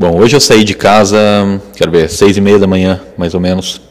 Bom, 0.00 0.18
hoje 0.18 0.34
eu 0.34 0.40
saí 0.40 0.64
de 0.64 0.72
casa, 0.72 1.20
quero 1.76 1.90
ver, 1.90 2.08
seis 2.08 2.34
e 2.34 2.40
meia 2.40 2.58
da 2.58 2.66
manhã, 2.66 2.98
mais 3.18 3.34
ou 3.34 3.40
menos. 3.40 3.82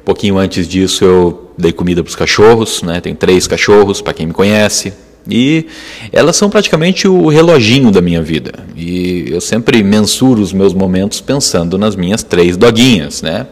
Um 0.00 0.02
pouquinho 0.02 0.38
antes 0.38 0.66
disso 0.66 1.04
eu 1.04 1.50
dei 1.58 1.72
comida 1.72 2.02
para 2.02 2.08
os 2.08 2.16
cachorros, 2.16 2.82
né? 2.82 3.02
Tem 3.02 3.14
três 3.14 3.46
cachorros, 3.46 4.00
para 4.00 4.14
quem 4.14 4.24
me 4.24 4.32
conhece. 4.32 4.94
E 5.28 5.66
elas 6.10 6.36
são 6.36 6.48
praticamente 6.48 7.06
o 7.06 7.28
reloginho 7.28 7.90
da 7.90 8.00
minha 8.00 8.22
vida. 8.22 8.50
E 8.74 9.26
eu 9.28 9.42
sempre 9.42 9.82
mensuro 9.82 10.40
os 10.40 10.54
meus 10.54 10.72
momentos 10.72 11.20
pensando 11.20 11.76
nas 11.76 11.94
minhas 11.96 12.22
três 12.22 12.56
doguinhas, 12.56 13.20
né? 13.20 13.46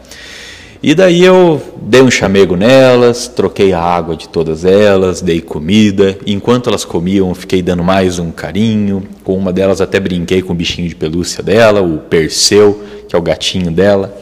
E 0.83 0.95
daí 0.95 1.23
eu 1.23 1.61
dei 1.79 2.01
um 2.01 2.09
chamego 2.09 2.55
nelas, 2.55 3.27
troquei 3.27 3.71
a 3.71 3.79
água 3.79 4.15
de 4.15 4.27
todas 4.27 4.65
elas, 4.65 5.21
dei 5.21 5.39
comida. 5.39 6.17
Enquanto 6.25 6.69
elas 6.69 6.83
comiam, 6.83 7.35
fiquei 7.35 7.61
dando 7.61 7.83
mais 7.83 8.17
um 8.17 8.31
carinho. 8.31 9.03
Com 9.23 9.37
uma 9.37 9.53
delas 9.53 9.79
até 9.79 9.99
brinquei 9.99 10.41
com 10.41 10.53
o 10.53 10.55
bichinho 10.55 10.89
de 10.89 10.95
pelúcia 10.95 11.43
dela, 11.43 11.83
o 11.83 11.99
Perseu, 11.99 12.81
que 13.07 13.15
é 13.15 13.19
o 13.19 13.21
gatinho 13.21 13.69
dela. 13.71 14.19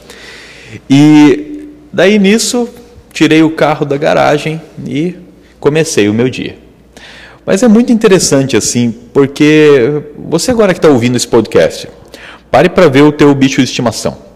E 0.90 1.70
daí 1.94 2.20
nisso, 2.20 2.68
tirei 3.14 3.42
o 3.42 3.52
carro 3.52 3.86
da 3.86 3.96
garagem 3.96 4.62
e 4.86 5.16
comecei 5.62 6.10
o 6.10 6.14
meu 6.14 6.30
dia. 6.30 6.58
Mas 7.46 7.64
é 7.64 7.70
muito 7.70 7.94
interessante 7.94 8.58
assim, 8.58 8.94
porque 9.14 10.02
você 10.28 10.52
agora 10.52 10.74
que 10.74 10.80
está 10.80 10.90
ouvindo 10.90 11.16
esse 11.16 11.28
podcast, 11.28 11.88
pare 12.52 12.68
para 12.68 12.90
ver 12.90 13.04
o 13.04 13.14
teu 13.14 13.34
bicho 13.34 13.62
de 13.62 13.64
estimação. 13.64 14.29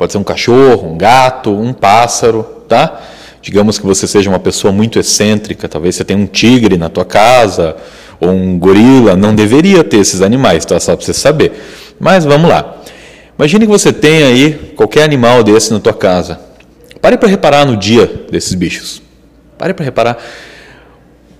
Pode 0.00 0.12
ser 0.12 0.18
um 0.18 0.24
cachorro, 0.24 0.92
um 0.92 0.96
gato, 0.96 1.54
um 1.54 1.74
pássaro, 1.74 2.42
tá? 2.66 3.02
Digamos 3.42 3.78
que 3.78 3.84
você 3.84 4.06
seja 4.06 4.30
uma 4.30 4.38
pessoa 4.38 4.72
muito 4.72 4.98
excêntrica, 4.98 5.68
talvez 5.68 5.94
você 5.94 6.02
tenha 6.02 6.18
um 6.18 6.24
tigre 6.24 6.78
na 6.78 6.88
tua 6.88 7.04
casa, 7.04 7.76
ou 8.18 8.30
um 8.30 8.58
gorila, 8.58 9.14
não 9.14 9.34
deveria 9.34 9.84
ter 9.84 9.98
esses 9.98 10.22
animais, 10.22 10.64
tá? 10.64 10.80
Só 10.80 10.96
para 10.96 11.04
você 11.04 11.12
saber. 11.12 11.52
Mas 12.00 12.24
vamos 12.24 12.48
lá. 12.48 12.80
Imagine 13.38 13.66
que 13.66 13.70
você 13.70 13.92
tenha 13.92 14.28
aí 14.28 14.72
qualquer 14.74 15.02
animal 15.02 15.44
desse 15.44 15.70
na 15.70 15.78
tua 15.78 15.92
casa. 15.92 16.40
Pare 17.02 17.18
para 17.18 17.28
reparar 17.28 17.66
no 17.66 17.76
dia 17.76 18.24
desses 18.30 18.54
bichos. 18.54 19.02
Pare 19.58 19.74
para 19.74 19.84
reparar. 19.84 20.16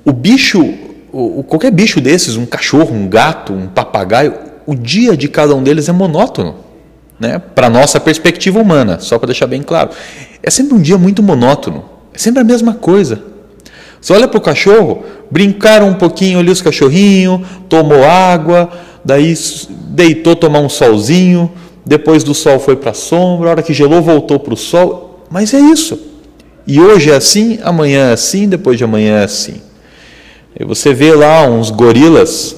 O 0.05 0.13
bicho, 0.13 0.63
o, 1.11 1.43
qualquer 1.45 1.71
bicho 1.71 1.99
desses, 1.99 2.37
um 2.37 2.45
cachorro, 2.45 2.95
um 2.95 3.09
gato, 3.09 3.55
um 3.55 3.69
papagaio, 3.69 4.35
o 4.67 4.75
dia 4.75 5.17
de 5.17 5.29
cada 5.29 5.55
um 5.55 5.63
deles 5.63 5.89
é 5.89 5.93
monótono 5.93 6.69
né, 7.21 7.39
para 7.39 7.67
a 7.67 7.71
nossa 7.71 8.01
perspectiva 8.01 8.59
humana, 8.59 8.99
só 8.99 9.19
para 9.19 9.27
deixar 9.27 9.47
bem 9.47 9.63
claro. 9.63 9.91
É 10.43 10.51
sempre 10.51 10.75
um 10.75 10.81
dia 10.81 10.97
muito 10.97 11.23
monótono, 11.23 11.85
é 12.15 12.19
sempre 12.19 12.41
a 12.41 12.45
mesma 12.45 12.73
coisa. 12.73 13.23
Você 14.01 14.15
olha 14.15 14.27
para 14.27 14.39
o 14.39 14.41
cachorro, 14.41 15.05
brincaram 15.31 15.89
um 15.89 15.95
pouquinho 15.95 16.39
ali 16.39 16.51
os 16.51 16.63
cachorrinhos, 16.63 17.43
tomou 17.69 18.03
água, 18.03 18.71
daí 19.05 19.35
deitou 19.91 20.35
tomar 20.35 20.61
um 20.61 20.71
solzinho, 20.71 21.53
depois 21.85 22.25
do 22.25 22.33
sol 22.33 22.59
foi 22.59 22.77
para 22.77 22.93
a 22.93 22.95
sombra, 22.95 23.49
a 23.49 23.51
hora 23.51 23.63
que 23.63 23.75
gelou 23.75 24.01
voltou 24.01 24.41
para 24.41 24.55
o 24.55 24.57
sol, 24.57 25.27
mas 25.31 25.53
é 25.53 25.61
isso. 25.61 26.01
E 26.67 26.81
hoje 26.81 27.11
é 27.11 27.17
assim, 27.17 27.59
amanhã 27.63 28.09
é 28.09 28.13
assim, 28.15 28.49
depois 28.49 28.79
de 28.79 28.85
amanhã 28.85 29.19
é 29.19 29.25
assim. 29.25 29.61
E 30.59 30.65
você 30.65 30.95
vê 30.95 31.15
lá 31.15 31.47
uns 31.47 31.71
gorilas 31.71 32.57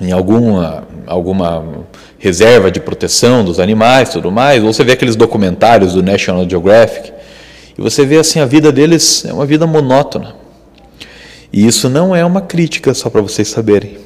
em 0.00 0.12
alguma, 0.12 0.84
alguma 1.06 1.85
reserva 2.26 2.72
de 2.72 2.80
proteção 2.80 3.44
dos 3.44 3.60
animais, 3.60 4.08
tudo 4.08 4.32
mais, 4.32 4.60
ou 4.64 4.72
você 4.72 4.82
vê 4.82 4.92
aqueles 4.92 5.14
documentários 5.14 5.92
do 5.92 6.02
National 6.02 6.48
Geographic 6.48 7.12
e 7.78 7.80
você 7.80 8.04
vê 8.04 8.18
assim 8.18 8.40
a 8.40 8.44
vida 8.44 8.72
deles 8.72 9.24
é 9.24 9.32
uma 9.32 9.46
vida 9.46 9.64
monótona. 9.64 10.34
E 11.52 11.64
isso 11.64 11.88
não 11.88 12.16
é 12.16 12.24
uma 12.24 12.40
crítica 12.40 12.92
só 12.94 13.08
para 13.08 13.20
vocês 13.22 13.46
saberem. 13.46 13.98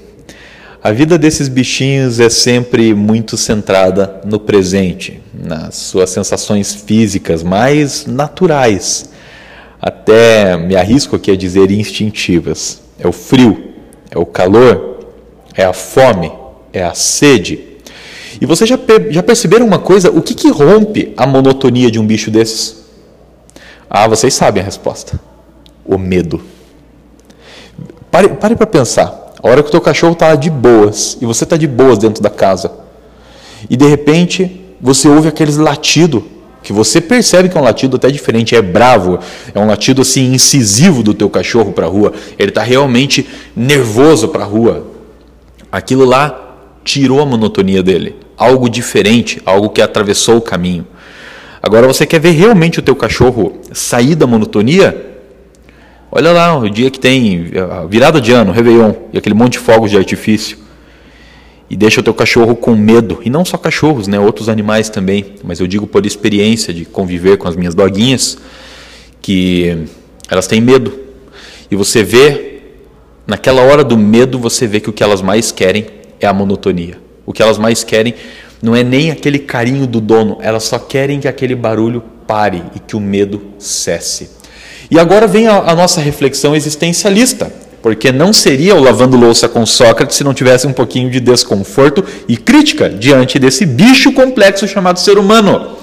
A 0.83 0.93
vida 0.93 1.17
desses 1.17 1.49
bichinhos 1.49 2.21
é 2.21 2.29
sempre 2.29 2.93
muito 2.93 3.39
centrada 3.39 4.21
no 4.27 4.39
presente, 4.39 5.19
nas 5.33 5.77
suas 5.77 6.11
sensações 6.11 6.75
físicas 6.75 7.43
mais 7.43 8.05
naturais, 8.05 9.09
até 9.81 10.59
me 10.59 10.77
arrisco 10.77 11.17
aqui 11.17 11.31
a 11.31 11.37
dizer 11.37 11.71
instintivas. 11.71 12.83
É 12.99 13.09
o 13.09 13.13
frio, 13.13 13.73
é 14.11 14.19
o 14.19 14.27
calor, 14.27 15.07
é 15.55 15.65
a 15.65 15.73
fome, 15.73 16.31
é 16.71 16.85
a 16.85 16.93
sede, 16.93 17.70
e 18.41 18.47
vocês 18.47 18.69
já, 18.69 18.79
já 19.11 19.23
perceberam 19.23 19.67
uma 19.67 19.79
coisa? 19.79 20.11
O 20.11 20.23
que, 20.23 20.35
que 20.35 20.51
rompe 20.51 21.13
a 21.17 21.27
monotonia 21.27 21.91
de 21.91 21.99
um 21.99 22.07
bicho 22.07 22.31
desses? 22.31 22.85
Ah, 23.89 24.09
vocês 24.09 24.33
sabem 24.35 24.63
a 24.63 24.65
resposta. 24.65 25.21
O 25.85 25.99
medo. 25.99 26.41
Pare 28.11 28.57
para 28.57 28.67
pensar. 28.67 29.35
A 29.43 29.49
hora 29.49 29.63
que 29.63 29.69
o 29.69 29.71
teu 29.71 29.81
cachorro 29.81 30.13
está 30.13 30.35
de 30.35 30.51
boas 30.51 31.17
e 31.21 31.27
você 31.27 31.45
está 31.45 31.57
de 31.57 31.67
boas 31.67 31.99
dentro 31.99 32.23
da 32.23 32.31
casa 32.31 32.81
e 33.69 33.77
de 33.77 33.87
repente 33.87 34.61
você 34.81 35.09
ouve 35.09 35.29
aqueles 35.29 35.57
latidos 35.57 36.23
que 36.63 36.73
você 36.73 37.01
percebe 37.01 37.49
que 37.49 37.57
é 37.57 37.61
um 37.61 37.65
latido 37.65 37.97
até 37.97 38.11
diferente, 38.11 38.55
é 38.55 38.61
bravo, 38.61 39.19
é 39.55 39.59
um 39.59 39.67
latido 39.67 40.03
assim 40.03 40.35
incisivo 40.35 41.03
do 41.03 41.15
teu 41.15 41.31
cachorro 41.31 41.73
para 41.73 41.87
a 41.87 41.89
rua. 41.89 42.13
Ele 42.39 42.51
está 42.51 42.63
realmente 42.63 43.27
nervoso 43.57 44.29
para 44.29 44.45
a 44.45 44.47
rua. 44.47 44.87
Aquilo 45.73 46.05
lá 46.05 46.59
tirou 46.85 47.21
a 47.21 47.27
monotonia 47.27 47.83
dele, 47.83 48.15
algo 48.41 48.71
diferente, 48.71 49.43
algo 49.45 49.69
que 49.69 49.83
atravessou 49.83 50.39
o 50.39 50.41
caminho. 50.41 50.87
Agora 51.63 51.87
você 51.87 52.07
quer 52.07 52.19
ver 52.19 52.31
realmente 52.31 52.79
o 52.79 52.83
teu 52.83 52.97
cachorro 52.97 53.61
sair 53.71 54.15
da 54.15 54.27
monotonia? 54.27 55.09
Olha 56.11 56.33
lá, 56.33 56.57
o 56.57 56.71
dia 56.71 56.91
que 56.91 56.99
tem 56.99 57.51
virada 57.91 58.19
de 58.19 58.33
ano, 58.33 58.51
Réveillon, 58.51 58.95
e 59.13 59.19
aquele 59.19 59.35
monte 59.35 59.53
de 59.53 59.59
fogos 59.59 59.91
de 59.91 59.99
artifício. 59.99 60.57
E 61.69 61.77
deixa 61.77 62.01
o 62.01 62.03
teu 62.03 62.15
cachorro 62.15 62.57
com 62.57 62.75
medo. 62.75 63.21
E 63.23 63.29
não 63.29 63.45
só 63.45 63.59
cachorros, 63.59 64.09
né? 64.09 64.19
outros 64.19 64.49
animais 64.49 64.89
também. 64.89 65.35
Mas 65.45 65.61
eu 65.61 65.67
digo 65.67 65.87
por 65.87 66.05
experiência 66.07 66.73
de 66.73 66.87
conviver 66.87 67.37
com 67.37 67.47
as 67.47 67.55
minhas 67.55 67.75
doguinhas, 67.75 68.39
que 69.21 69.87
elas 70.31 70.47
têm 70.47 70.63
medo. 70.63 70.99
E 71.71 71.77
você 71.77 72.03
vê, 72.03 72.63
naquela 73.27 73.63
hora 73.63 73.85
do 73.85 73.99
medo, 73.99 74.39
você 74.39 74.67
vê 74.67 74.81
que 74.81 74.89
o 74.89 74.93
que 74.95 75.03
elas 75.03 75.21
mais 75.21 75.53
querem 75.53 75.87
é 76.19 76.27
a 76.27 76.33
monotonia. 76.33 77.10
O 77.31 77.33
que 77.33 77.45
elas 77.45 77.59
mais 77.59 77.85
querem 77.85 78.13
não 78.61 78.75
é 78.75 78.83
nem 78.83 79.13
aquele 79.13 79.39
carinho 79.39 79.87
do 79.87 80.01
dono, 80.01 80.39
elas 80.41 80.65
só 80.65 80.81
querem 80.81 81.21
que 81.21 81.29
aquele 81.29 81.55
barulho 81.55 82.03
pare 82.27 82.61
e 82.75 82.81
que 82.81 82.97
o 82.97 83.01
medo 83.01 83.53
cesse. 83.57 84.31
E 84.91 84.99
agora 84.99 85.29
vem 85.29 85.47
a, 85.47 85.59
a 85.59 85.77
nossa 85.77 86.01
reflexão 86.01 86.57
existencialista, 86.57 87.53
porque 87.81 88.11
não 88.11 88.33
seria 88.33 88.75
o 88.75 88.83
lavando 88.83 89.17
louça 89.17 89.49
com 89.49 89.65
Sócrates 89.65 90.17
se 90.17 90.25
não 90.25 90.35
tivesse 90.35 90.67
um 90.67 90.73
pouquinho 90.73 91.09
de 91.09 91.21
desconforto 91.21 92.05
e 92.27 92.37
crítica 92.37 92.91
diante 92.91 93.39
desse 93.39 93.65
bicho 93.65 94.11
complexo 94.11 94.67
chamado 94.67 94.99
ser 94.99 95.17
humano. 95.17 95.77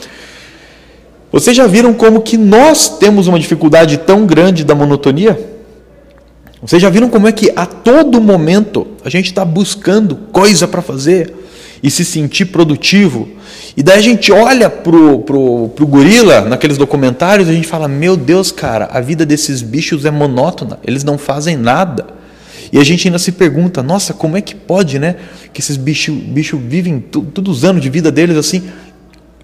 Vocês 1.31 1.55
já 1.55 1.65
viram 1.65 1.93
como 1.93 2.23
que 2.23 2.35
nós 2.35 2.99
temos 2.99 3.25
uma 3.27 3.39
dificuldade 3.39 3.95
tão 3.99 4.25
grande 4.25 4.65
da 4.65 4.75
monotonia? 4.75 5.39
Vocês 6.61 6.81
já 6.81 6.89
viram 6.89 7.09
como 7.09 7.27
é 7.27 7.31
que 7.31 7.51
a 7.55 7.65
todo 7.65 8.19
momento 8.19 8.87
a 9.03 9.09
gente 9.09 9.27
está 9.27 9.45
buscando 9.45 10.15
coisa 10.15 10.67
para 10.67 10.81
fazer 10.81 11.33
e 11.83 11.91
se 11.91 12.03
sentir 12.03 12.45
produtivo? 12.45 13.29
E 13.75 13.83
daí 13.83 13.99
a 13.99 14.01
gente 14.01 14.31
olha 14.31 14.69
pro, 14.69 15.19
pro, 15.19 15.69
pro 15.69 15.85
gorila 15.85 16.41
naqueles 16.41 16.77
documentários 16.77 17.47
e 17.47 17.51
a 17.51 17.53
gente 17.53 17.67
fala: 17.67 17.87
Meu 17.87 18.17
Deus, 18.17 18.51
cara, 18.51 18.89
a 18.91 18.99
vida 18.99 19.25
desses 19.25 19.61
bichos 19.61 20.03
é 20.03 20.11
monótona, 20.11 20.79
eles 20.83 21.03
não 21.03 21.17
fazem 21.17 21.55
nada. 21.55 22.07
E 22.71 22.79
a 22.79 22.83
gente 22.83 23.07
ainda 23.07 23.19
se 23.19 23.31
pergunta: 23.31 23.83
Nossa, 23.83 24.13
como 24.13 24.35
é 24.35 24.41
que 24.41 24.55
pode, 24.55 24.97
né? 24.97 25.17
Que 25.53 25.61
esses 25.61 25.77
bichos 25.77 26.15
bicho 26.15 26.57
vivem 26.57 26.99
todos 26.99 27.57
os 27.57 27.63
anos 27.63 27.83
de 27.83 27.89
vida 27.89 28.11
deles 28.11 28.35
assim 28.35 28.63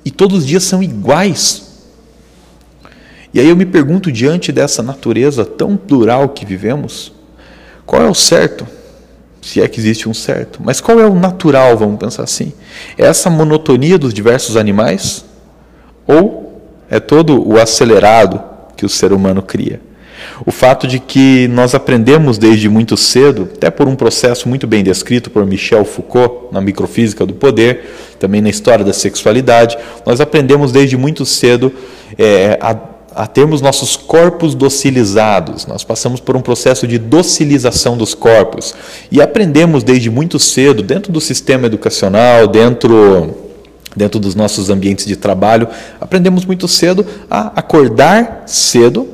e 0.06 0.12
todos 0.12 0.40
os 0.40 0.48
dias 0.48 0.64
são 0.64 0.82
iguais. 0.82 1.73
E 3.34 3.40
aí 3.40 3.50
eu 3.50 3.56
me 3.56 3.66
pergunto, 3.66 4.12
diante 4.12 4.52
dessa 4.52 4.84
natureza 4.84 5.44
tão 5.44 5.76
plural 5.76 6.30
que 6.30 6.46
vivemos, 6.46 7.12
qual 7.86 8.04
é 8.04 8.10
o 8.10 8.14
certo? 8.14 8.68
Se 9.42 9.60
é 9.62 9.68
que 9.68 9.80
existe 9.80 10.08
um 10.08 10.14
certo. 10.14 10.60
Mas 10.64 10.80
qual 10.80 11.00
é 11.00 11.06
o 11.06 11.16
natural, 11.16 11.76
vamos 11.78 12.00
pensar 12.00 12.24
assim? 12.24 12.54
É 12.98 13.06
essa 13.06 13.30
monotonia 13.30 13.98
dos 13.98 14.14
diversos 14.14 14.56
animais? 14.56 15.26
Ou 16.06 16.62
é 16.90 17.00
todo 17.00 17.46
o 17.46 17.60
acelerado 17.60 18.42
que 18.78 18.86
o 18.86 18.90
ser 18.90 19.12
humano 19.12 19.42
cria? 19.42 19.82
O 20.46 20.52
fato 20.52 20.88
de 20.88 21.00
que 21.00 21.48
nós 21.50 21.76
aprendemos 21.76 22.38
desde 22.38 22.70
muito 22.70 22.96
cedo, 22.96 23.50
até 23.54 23.70
por 23.70 23.88
um 23.88 23.96
processo 23.96 24.48
muito 24.48 24.68
bem 24.68 24.84
descrito 24.84 25.30
por 25.30 25.46
Michel 25.46 25.84
Foucault 25.84 26.54
na 26.54 26.62
microfísica 26.62 27.26
do 27.26 27.34
poder, 27.34 27.90
também 28.20 28.42
na 28.42 28.50
história 28.50 28.86
da 28.86 28.94
sexualidade, 28.94 29.78
nós 30.06 30.22
aprendemos 30.22 30.72
desde 30.72 30.96
muito 30.96 31.26
cedo 31.26 31.74
é, 32.18 32.58
a 32.62 32.93
a 33.16 33.28
termos 33.28 33.62
nossos 33.62 33.96
corpos 33.96 34.56
docilizados. 34.56 35.66
Nós 35.66 35.84
passamos 35.84 36.20
por 36.20 36.36
um 36.36 36.42
processo 36.42 36.88
de 36.88 36.98
docilização 36.98 37.98
dos 37.98 38.14
corpos 38.14 38.74
e 39.12 39.22
aprendemos 39.22 39.84
desde 39.84 40.10
muito 40.10 40.40
cedo, 40.40 40.82
dentro 40.82 41.12
do 41.12 41.22
sistema 41.22 41.68
educacional, 41.68 42.48
dentro, 42.48 43.36
dentro 43.96 44.20
dos 44.20 44.36
nossos 44.36 44.70
ambientes 44.70 45.06
de 45.06 45.16
trabalho, 45.16 45.68
aprendemos 46.00 46.46
muito 46.46 46.68
cedo 46.68 47.06
a 47.30 47.52
acordar 47.60 48.44
cedo, 48.46 49.08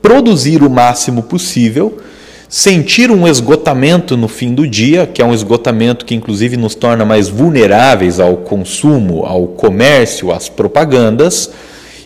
produzir 0.00 0.62
o 0.62 0.70
máximo 0.70 1.22
possível, 1.22 1.98
sentir 2.48 3.10
um 3.10 3.26
esgotamento 3.26 4.14
no 4.14 4.28
fim 4.28 4.52
do 4.52 4.66
dia, 4.66 5.06
que 5.06 5.22
é 5.22 5.24
um 5.24 5.32
esgotamento 5.32 6.04
que 6.04 6.14
inclusive 6.14 6.56
nos 6.56 6.74
torna 6.74 7.02
mais 7.02 7.28
vulneráveis 7.28 8.20
ao 8.20 8.36
consumo, 8.36 9.24
ao 9.24 9.46
comércio, 9.46 10.30
às 10.30 10.50
propagandas, 10.50 11.50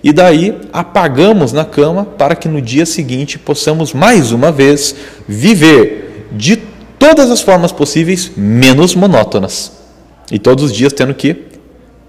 e 0.03 0.13
daí 0.13 0.55
apagamos 0.73 1.53
na 1.53 1.65
cama 1.65 2.05
para 2.05 2.37
que 2.37 2.49
no 2.49 2.61
dia 2.61 2.87
seguinte 2.87 3.39
possamos 3.39 3.93
mais 3.93 4.33
uma 4.33 4.53
vez 4.53 4.95
viver 5.27 6.29
de 6.33 6.57
todas 6.99 7.31
as 7.31 7.41
formas 7.41 7.73
possíveis, 7.73 8.33
menos 8.37 8.95
monótonas. 8.95 9.73
E 10.31 10.39
todos 10.39 10.65
os 10.65 10.73
dias 10.73 10.93
tendo 10.93 11.15
que 11.15 11.37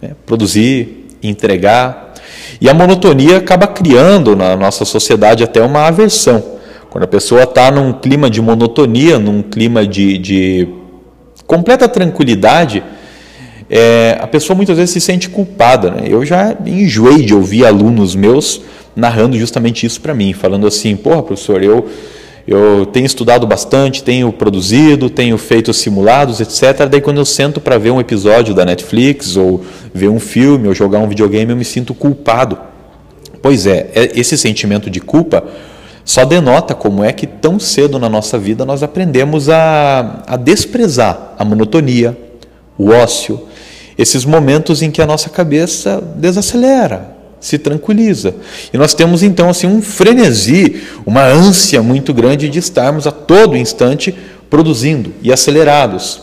né, 0.02 0.12
produzir, 0.26 1.08
entregar. 1.22 2.14
E 2.60 2.70
a 2.70 2.74
monotonia 2.74 3.38
acaba 3.38 3.68
criando 3.68 4.36
na 4.36 4.56
nossa 4.56 4.86
sociedade 4.86 5.44
até 5.44 5.62
uma 5.62 5.88
aversão 5.88 6.58
quando 6.90 7.04
a 7.04 7.08
pessoa 7.08 7.44
está 7.44 7.70
num 7.70 7.94
clima 7.94 8.30
de 8.30 8.42
monotonia, 8.42 9.20
num 9.20 9.42
clima 9.42 9.86
de, 9.86 10.18
de 10.18 10.68
completa 11.46 11.88
tranquilidade, 11.88 12.84
é, 13.70 14.18
a 14.20 14.28
pessoa 14.28 14.56
muitas 14.56 14.78
vezes 14.78 14.92
se 14.92 15.02
sente 15.02 15.30
culpada. 15.30 15.92
Né? 15.92 16.04
Eu 16.08 16.26
já 16.26 16.56
enjoei 16.66 17.24
de 17.24 17.34
ouvir 17.34 17.66
alunos 17.66 18.16
meus 18.16 18.62
narrando 18.96 19.38
justamente 19.38 19.86
isso 19.86 20.02
para 20.02 20.14
mim, 20.14 20.34
falando 20.34 20.66
assim: 20.66 20.96
porra, 20.96 21.22
professor, 21.22 21.62
eu, 21.64 21.88
eu 22.48 22.86
tenho 22.88 23.06
estudado 23.06 23.46
bastante, 23.46 24.04
tenho 24.04 24.32
produzido, 24.32 25.10
tenho 25.10 25.38
feito 25.38 25.74
simulados, 25.74 26.40
etc. 26.40 26.88
Daí, 26.90 27.02
quando 27.02 27.18
eu 27.18 27.26
sento 27.26 27.60
para 27.60 27.78
ver 27.78 27.92
um 27.92 28.00
episódio 28.00 28.54
da 28.54 28.66
Netflix, 28.66 29.36
ou 29.36 29.64
ver 29.94 30.10
um 30.10 30.20
filme, 30.20 30.68
ou 30.68 30.74
jogar 30.74 31.00
um 31.00 31.08
videogame, 31.08 31.52
eu 31.52 31.58
me 31.58 31.66
sinto 31.66 31.94
culpado. 31.94 32.58
Pois 33.42 33.68
é, 33.68 33.92
é 33.94 34.12
esse 34.20 34.38
sentimento 34.38 34.90
de 34.90 35.00
culpa 35.00 35.44
só 36.08 36.24
denota 36.24 36.74
como 36.74 37.04
é 37.04 37.12
que 37.12 37.28
tão 37.28 37.60
cedo 37.60 38.00
na 38.00 38.08
nossa 38.08 38.40
vida 38.40 38.64
nós 38.64 38.82
aprendemos 38.82 39.50
a, 39.50 40.24
a 40.26 40.38
desprezar 40.38 41.34
a 41.38 41.44
monotonia, 41.44 42.18
o 42.78 42.92
ócio, 42.92 43.42
esses 43.98 44.26
momentos 44.26 44.82
em 44.82 44.92
que 44.92 45.02
a 45.02 45.06
nossa 45.06 45.30
cabeça 45.30 46.02
desacelera, 46.16 47.16
se 47.40 47.58
tranquiliza. 47.58 48.36
E 48.74 48.78
nós 48.78 48.94
temos 48.94 49.24
então 49.24 49.50
assim 49.50 49.68
um 49.68 49.82
frenesi, 49.82 50.84
uma 51.06 51.24
ânsia 51.24 51.82
muito 51.82 52.14
grande 52.14 52.50
de 52.50 52.60
estarmos 52.60 53.08
a 53.08 53.12
todo 53.12 53.58
instante 53.58 54.14
produzindo 54.50 55.14
e 55.22 55.32
acelerados. 55.34 56.22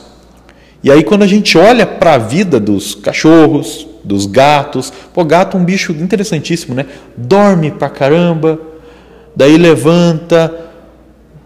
E 0.83 0.91
aí 0.91 1.03
quando 1.03 1.23
a 1.23 1.27
gente 1.27 1.57
olha 1.59 1.87
para 1.87 2.15
a 2.15 2.19
vida 2.19 2.61
dos 2.61 2.95
cachorros, 2.95 3.87
dos 4.05 4.27
gatos, 4.27 4.93
pô, 5.13 5.25
gato 5.25 5.57
é 5.57 5.61
um 5.61 5.65
bicho 5.65 5.93
interessantíssimo, 5.93 6.75
né? 6.75 6.87
Dorme 7.17 7.71
pra 7.71 7.89
caramba, 7.89 8.61
daí 9.35 9.57
levanta, 9.57 10.53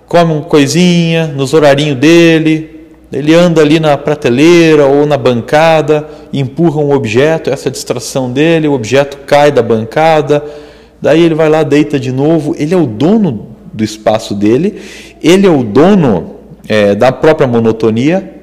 come 0.07 0.33
uma 0.33 0.43
coisinha 0.43 1.29
nos 1.29 1.55
horarinhos 1.55 1.99
dele, 1.99 2.78
ele 3.13 3.35
anda 3.35 3.63
ali 3.63 3.81
na 3.81 3.97
prateleira 3.97 4.85
ou 4.87 5.07
na 5.07 5.17
bancada, 5.17 6.07
empurra 6.33 6.81
um 6.81 6.93
objeto, 6.93 7.51
essa 7.51 7.69
é 7.69 7.71
a 7.71 7.73
distração 7.73 8.31
dele, 8.31 8.69
o 8.69 8.73
objeto 8.73 9.19
cai 9.27 9.51
da 9.51 9.63
bancada, 9.63 10.45
daí 11.01 11.23
ele 11.23 11.35
vai 11.35 11.49
lá, 11.49 11.63
deita 11.63 11.99
de 11.99 12.13
novo, 12.13 12.55
ele 12.59 12.75
é 12.75 12.77
o 12.77 12.87
dono 12.87 13.49
do 13.73 13.83
espaço 13.83 14.35
dele, 14.35 14.81
ele 15.23 15.47
é 15.47 15.51
o 15.51 15.63
dono 15.63 16.37
é, 16.69 16.95
da 16.95 17.11
própria 17.11 17.47
monotonia 17.47 18.35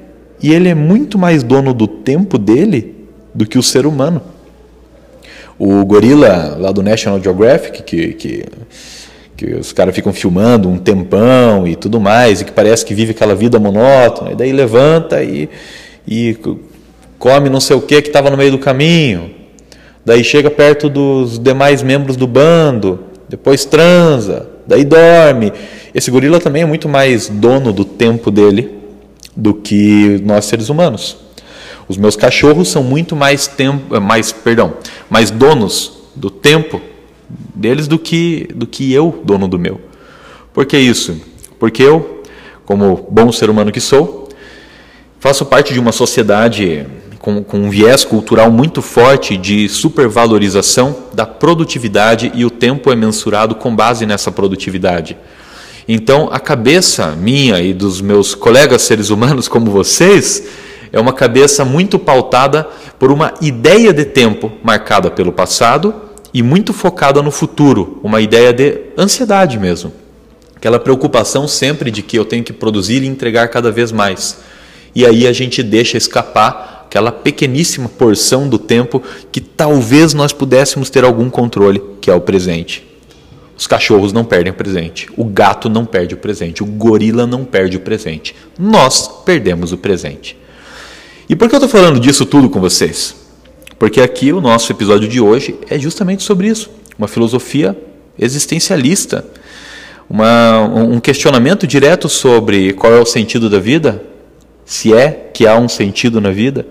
e 0.42 0.52
ele 0.52 0.68
é 0.68 0.74
muito 0.74 1.18
mais 1.18 1.42
dono 1.42 1.72
do 1.72 1.86
tempo 1.86 2.36
dele 2.36 3.06
do 3.32 3.46
que 3.46 3.58
o 3.58 3.62
ser 3.62 3.86
humano. 3.86 4.20
O 5.58 5.84
gorila 5.84 6.56
lá 6.58 6.72
do 6.72 6.82
National 6.82 7.22
Geographic, 7.22 7.82
que, 7.82 8.12
que 8.14 8.44
que 9.36 9.54
os 9.54 9.72
caras 9.72 9.94
ficam 9.94 10.12
filmando 10.12 10.68
um 10.68 10.78
tempão 10.78 11.68
e 11.68 11.76
tudo 11.76 12.00
mais, 12.00 12.40
e 12.40 12.44
que 12.44 12.52
parece 12.52 12.84
que 12.84 12.94
vive 12.94 13.10
aquela 13.10 13.34
vida 13.34 13.58
monótona, 13.58 14.32
e 14.32 14.34
daí 14.34 14.52
levanta 14.52 15.22
e, 15.22 15.48
e 16.08 16.36
come 17.18 17.50
não 17.50 17.60
sei 17.60 17.76
o 17.76 17.80
que 17.80 18.00
que 18.00 18.08
estava 18.08 18.30
no 18.30 18.36
meio 18.36 18.52
do 18.52 18.58
caminho, 18.58 19.30
daí 20.04 20.24
chega 20.24 20.50
perto 20.50 20.88
dos 20.88 21.38
demais 21.38 21.82
membros 21.82 22.16
do 22.16 22.26
bando, 22.26 23.00
depois 23.28 23.64
transa, 23.64 24.48
daí 24.66 24.84
dorme. 24.84 25.52
Esse 25.94 26.10
gorila 26.10 26.40
também 26.40 26.62
é 26.62 26.66
muito 26.66 26.88
mais 26.88 27.28
dono 27.28 27.72
do 27.72 27.84
tempo 27.84 28.30
dele 28.30 28.70
do 29.34 29.52
que 29.52 30.20
nós 30.24 30.46
seres 30.46 30.68
humanos. 30.68 31.18
Os 31.88 31.96
meus 31.96 32.16
cachorros 32.16 32.68
são 32.68 32.82
muito 32.82 33.14
mais 33.14 33.46
tempo, 33.46 34.00
mais, 34.00 34.32
perdão, 34.32 34.74
mais 35.10 35.30
donos 35.30 35.92
do 36.14 36.30
tempo 36.30 36.80
deles 37.28 37.88
do 37.88 37.98
que, 37.98 38.48
do 38.54 38.66
que 38.66 38.92
eu, 38.92 39.22
dono 39.24 39.48
do 39.48 39.58
meu. 39.58 39.80
Por 40.52 40.64
que 40.64 40.78
isso? 40.78 41.20
Porque 41.58 41.82
eu, 41.82 42.22
como 42.64 43.06
bom 43.10 43.30
ser 43.32 43.50
humano 43.50 43.72
que 43.72 43.80
sou, 43.80 44.28
faço 45.18 45.44
parte 45.44 45.72
de 45.72 45.80
uma 45.80 45.92
sociedade 45.92 46.86
com, 47.18 47.42
com 47.42 47.58
um 47.58 47.70
viés 47.70 48.04
cultural 48.04 48.50
muito 48.50 48.80
forte 48.80 49.36
de 49.36 49.68
supervalorização 49.68 50.96
da 51.12 51.26
produtividade 51.26 52.30
e 52.34 52.44
o 52.44 52.50
tempo 52.50 52.92
é 52.92 52.96
mensurado 52.96 53.56
com 53.56 53.74
base 53.74 54.06
nessa 54.06 54.30
produtividade. 54.30 55.16
Então, 55.88 56.28
a 56.32 56.38
cabeça 56.38 57.12
minha 57.12 57.60
e 57.60 57.72
dos 57.72 58.00
meus 58.00 58.34
colegas 58.34 58.82
seres 58.82 59.10
humanos 59.10 59.48
como 59.48 59.70
vocês 59.70 60.44
é 60.92 61.00
uma 61.00 61.12
cabeça 61.12 61.64
muito 61.64 61.98
pautada 61.98 62.66
por 62.98 63.10
uma 63.10 63.34
ideia 63.40 63.92
de 63.92 64.04
tempo 64.04 64.52
marcada 64.62 65.10
pelo 65.10 65.32
passado 65.32 66.05
e 66.32 66.42
muito 66.42 66.72
focada 66.72 67.22
no 67.22 67.30
futuro, 67.30 68.00
uma 68.02 68.20
ideia 68.20 68.52
de 68.52 68.80
ansiedade 68.98 69.58
mesmo. 69.58 69.92
Aquela 70.54 70.78
preocupação 70.78 71.46
sempre 71.46 71.90
de 71.90 72.02
que 72.02 72.18
eu 72.18 72.24
tenho 72.24 72.42
que 72.42 72.52
produzir 72.52 73.02
e 73.02 73.06
entregar 73.06 73.48
cada 73.48 73.70
vez 73.70 73.92
mais. 73.92 74.38
E 74.94 75.04
aí 75.04 75.26
a 75.26 75.32
gente 75.32 75.62
deixa 75.62 75.98
escapar 75.98 76.84
aquela 76.86 77.12
pequeníssima 77.12 77.88
porção 77.88 78.48
do 78.48 78.58
tempo 78.58 79.02
que 79.30 79.40
talvez 79.40 80.14
nós 80.14 80.32
pudéssemos 80.32 80.88
ter 80.88 81.04
algum 81.04 81.28
controle, 81.28 81.82
que 82.00 82.10
é 82.10 82.14
o 82.14 82.20
presente. 82.20 82.86
Os 83.58 83.66
cachorros 83.66 84.12
não 84.12 84.24
perdem 84.24 84.52
o 84.52 84.56
presente, 84.56 85.08
o 85.16 85.24
gato 85.24 85.68
não 85.68 85.84
perde 85.84 86.14
o 86.14 86.18
presente, 86.18 86.62
o 86.62 86.66
gorila 86.66 87.26
não 87.26 87.44
perde 87.44 87.76
o 87.76 87.80
presente. 87.80 88.34
Nós 88.58 89.08
perdemos 89.24 89.72
o 89.72 89.78
presente. 89.78 90.38
E 91.28 91.34
por 91.34 91.48
que 91.48 91.54
eu 91.54 91.58
estou 91.58 91.68
falando 91.68 91.98
disso 91.98 92.24
tudo 92.24 92.48
com 92.48 92.60
vocês? 92.60 93.25
Porque 93.78 94.00
aqui 94.00 94.32
o 94.32 94.40
nosso 94.40 94.72
episódio 94.72 95.08
de 95.08 95.20
hoje 95.20 95.58
é 95.68 95.78
justamente 95.78 96.22
sobre 96.22 96.48
isso, 96.48 96.70
uma 96.98 97.06
filosofia 97.06 97.76
existencialista, 98.18 99.24
uma, 100.08 100.60
um 100.62 100.98
questionamento 100.98 101.66
direto 101.66 102.08
sobre 102.08 102.72
qual 102.72 102.92
é 102.92 103.00
o 103.00 103.06
sentido 103.06 103.50
da 103.50 103.58
vida, 103.58 104.02
se 104.64 104.94
é 104.94 105.30
que 105.32 105.46
há 105.46 105.58
um 105.58 105.68
sentido 105.68 106.20
na 106.20 106.30
vida, 106.30 106.66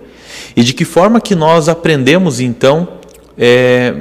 e 0.56 0.62
de 0.62 0.72
que 0.72 0.84
forma 0.84 1.20
que 1.20 1.34
nós 1.34 1.68
aprendemos 1.68 2.40
então 2.40 2.88
é, 3.38 3.94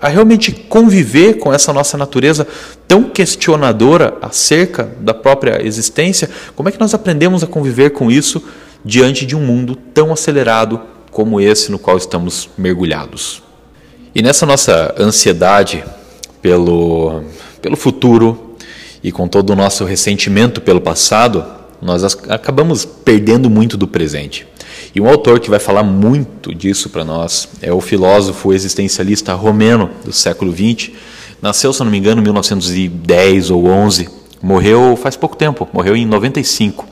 a 0.00 0.08
realmente 0.08 0.52
conviver 0.52 1.34
com 1.34 1.52
essa 1.52 1.72
nossa 1.72 1.96
natureza 1.96 2.46
tão 2.86 3.04
questionadora 3.04 4.18
acerca 4.20 4.90
da 5.00 5.14
própria 5.14 5.64
existência, 5.64 6.28
como 6.54 6.68
é 6.68 6.72
que 6.72 6.80
nós 6.80 6.92
aprendemos 6.92 7.42
a 7.42 7.46
conviver 7.46 7.90
com 7.90 8.10
isso 8.10 8.42
diante 8.84 9.24
de 9.24 9.36
um 9.36 9.40
mundo 9.40 9.76
tão 9.76 10.12
acelerado, 10.12 10.80
como 11.12 11.40
esse 11.40 11.70
no 11.70 11.78
qual 11.78 11.96
estamos 11.96 12.48
mergulhados. 12.58 13.42
E 14.14 14.22
nessa 14.22 14.44
nossa 14.44 14.94
ansiedade 14.98 15.84
pelo, 16.40 17.22
pelo 17.60 17.76
futuro 17.76 18.56
e 19.04 19.12
com 19.12 19.28
todo 19.28 19.50
o 19.50 19.56
nosso 19.56 19.84
ressentimento 19.84 20.60
pelo 20.60 20.80
passado, 20.80 21.44
nós 21.80 22.02
acabamos 22.28 22.84
perdendo 22.84 23.50
muito 23.50 23.76
do 23.76 23.86
presente. 23.86 24.46
E 24.94 25.00
um 25.00 25.08
autor 25.08 25.38
que 25.40 25.50
vai 25.50 25.58
falar 25.58 25.82
muito 25.82 26.54
disso 26.54 26.88
para 26.90 27.04
nós 27.04 27.48
é 27.60 27.72
o 27.72 27.80
filósofo 27.80 28.52
existencialista 28.52 29.34
romeno 29.34 29.90
do 30.04 30.12
século 30.12 30.52
XX. 30.52 30.90
Nasceu, 31.40 31.72
se 31.72 31.82
não 31.82 31.90
me 31.90 31.98
engano, 31.98 32.20
em 32.20 32.24
1910 32.24 33.50
ou 33.50 33.66
11. 33.66 34.08
Morreu 34.42 34.98
faz 35.00 35.16
pouco 35.16 35.36
tempo, 35.36 35.68
morreu 35.72 35.96
em 35.96 36.06
95. 36.06 36.86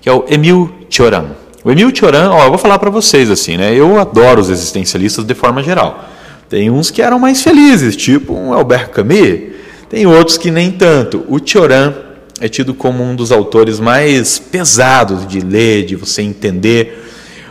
Que 0.00 0.08
é 0.08 0.12
o 0.12 0.24
Emile 0.28 0.70
Cioran. 0.90 1.30
O 1.64 1.70
Emil 1.70 1.94
Cioran, 1.94 2.30
ó, 2.30 2.44
eu 2.44 2.50
vou 2.50 2.58
falar 2.58 2.78
para 2.78 2.88
vocês 2.88 3.30
assim, 3.30 3.56
né? 3.56 3.74
Eu 3.74 3.98
adoro 3.98 4.40
os 4.40 4.48
existencialistas 4.48 5.24
de 5.24 5.34
forma 5.34 5.62
geral. 5.62 6.08
Tem 6.48 6.70
uns 6.70 6.90
que 6.90 7.02
eram 7.02 7.18
mais 7.18 7.42
felizes, 7.42 7.96
tipo 7.96 8.32
um 8.32 8.52
Albert 8.52 8.90
Camus. 8.90 9.40
Tem 9.88 10.06
outros 10.06 10.38
que 10.38 10.50
nem 10.50 10.70
tanto. 10.70 11.24
O 11.28 11.38
Cioran 11.44 11.94
é 12.40 12.48
tido 12.48 12.72
como 12.74 13.02
um 13.02 13.16
dos 13.16 13.32
autores 13.32 13.80
mais 13.80 14.38
pesados 14.38 15.26
de 15.26 15.40
ler, 15.40 15.84
de 15.84 15.96
você 15.96 16.22
entender 16.22 17.04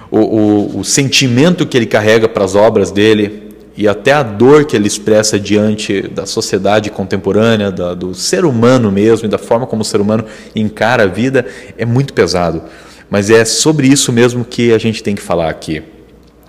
o, 0.10 0.20
o, 0.20 0.80
o 0.80 0.84
sentimento 0.86 1.66
que 1.66 1.76
ele 1.76 1.86
carrega 1.86 2.30
para 2.30 2.46
as 2.46 2.56
obras 2.56 2.92
dele 2.92 3.48
e 3.76 3.88
até 3.88 4.14
a 4.14 4.24
dor 4.24 4.66
que 4.66 4.76
ele 4.76 4.88
expressa 4.88 5.38
diante 5.38 6.02
da 6.02 6.26
sociedade 6.26 6.90
contemporânea, 6.90 7.72
da, 7.72 7.94
do 7.94 8.16
ser 8.16 8.46
humano 8.46 8.92
mesmo 8.92 9.28
e 9.28 9.30
da 9.30 9.38
forma 9.38 9.68
como 9.68 9.82
o 9.82 9.86
ser 9.86 10.00
humano 10.00 10.26
encara 10.56 11.04
a 11.04 11.08
vida 11.08 11.46
é 11.78 11.86
muito 11.86 12.14
pesado. 12.14 12.64
Mas 13.10 13.30
é 13.30 13.46
sobre 13.46 13.88
isso 13.88 14.12
mesmo 14.12 14.44
que 14.44 14.74
a 14.74 14.78
gente 14.78 15.02
tem 15.02 15.16
que 15.16 15.22
falar 15.22 15.50
aqui. 15.50 15.82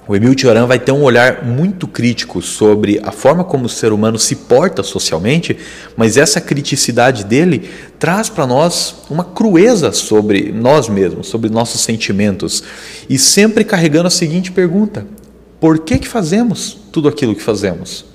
o 0.06 0.16
Emil 0.16 0.34
Cioran 0.36 0.66
vai 0.66 0.78
ter 0.78 0.90
um 0.90 1.02
olhar 1.02 1.44
muito 1.44 1.86
crítico 1.86 2.40
sobre 2.40 2.98
a 3.04 3.12
forma 3.12 3.44
como 3.44 3.66
o 3.66 3.68
ser 3.68 3.92
humano 3.92 4.18
se 4.18 4.34
porta 4.34 4.82
socialmente, 4.82 5.56
mas 5.96 6.16
essa 6.16 6.40
criticidade 6.40 7.24
dele 7.24 7.68
traz 7.98 8.30
para 8.30 8.46
nós 8.46 9.02
uma 9.10 9.22
crueza 9.22 9.92
sobre 9.92 10.50
nós 10.50 10.88
mesmos, 10.88 11.28
sobre 11.28 11.50
nossos 11.50 11.82
sentimentos, 11.82 12.64
e 13.08 13.18
sempre 13.18 13.64
carregando 13.64 14.08
a 14.08 14.10
seguinte 14.10 14.50
pergunta: 14.50 15.06
por 15.60 15.80
que, 15.80 15.98
que 15.98 16.08
fazemos 16.08 16.78
tudo 16.90 17.08
aquilo 17.08 17.34
que 17.34 17.42
fazemos? 17.42 18.06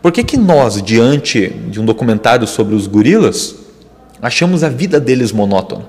Por 0.00 0.12
que, 0.12 0.22
que 0.22 0.36
nós, 0.36 0.82
diante 0.82 1.48
de 1.48 1.80
um 1.80 1.84
documentário 1.84 2.46
sobre 2.46 2.74
os 2.74 2.86
gorilas, 2.86 3.56
achamos 4.26 4.64
a 4.64 4.68
vida 4.68 4.98
deles 4.98 5.32
monótona? 5.32 5.84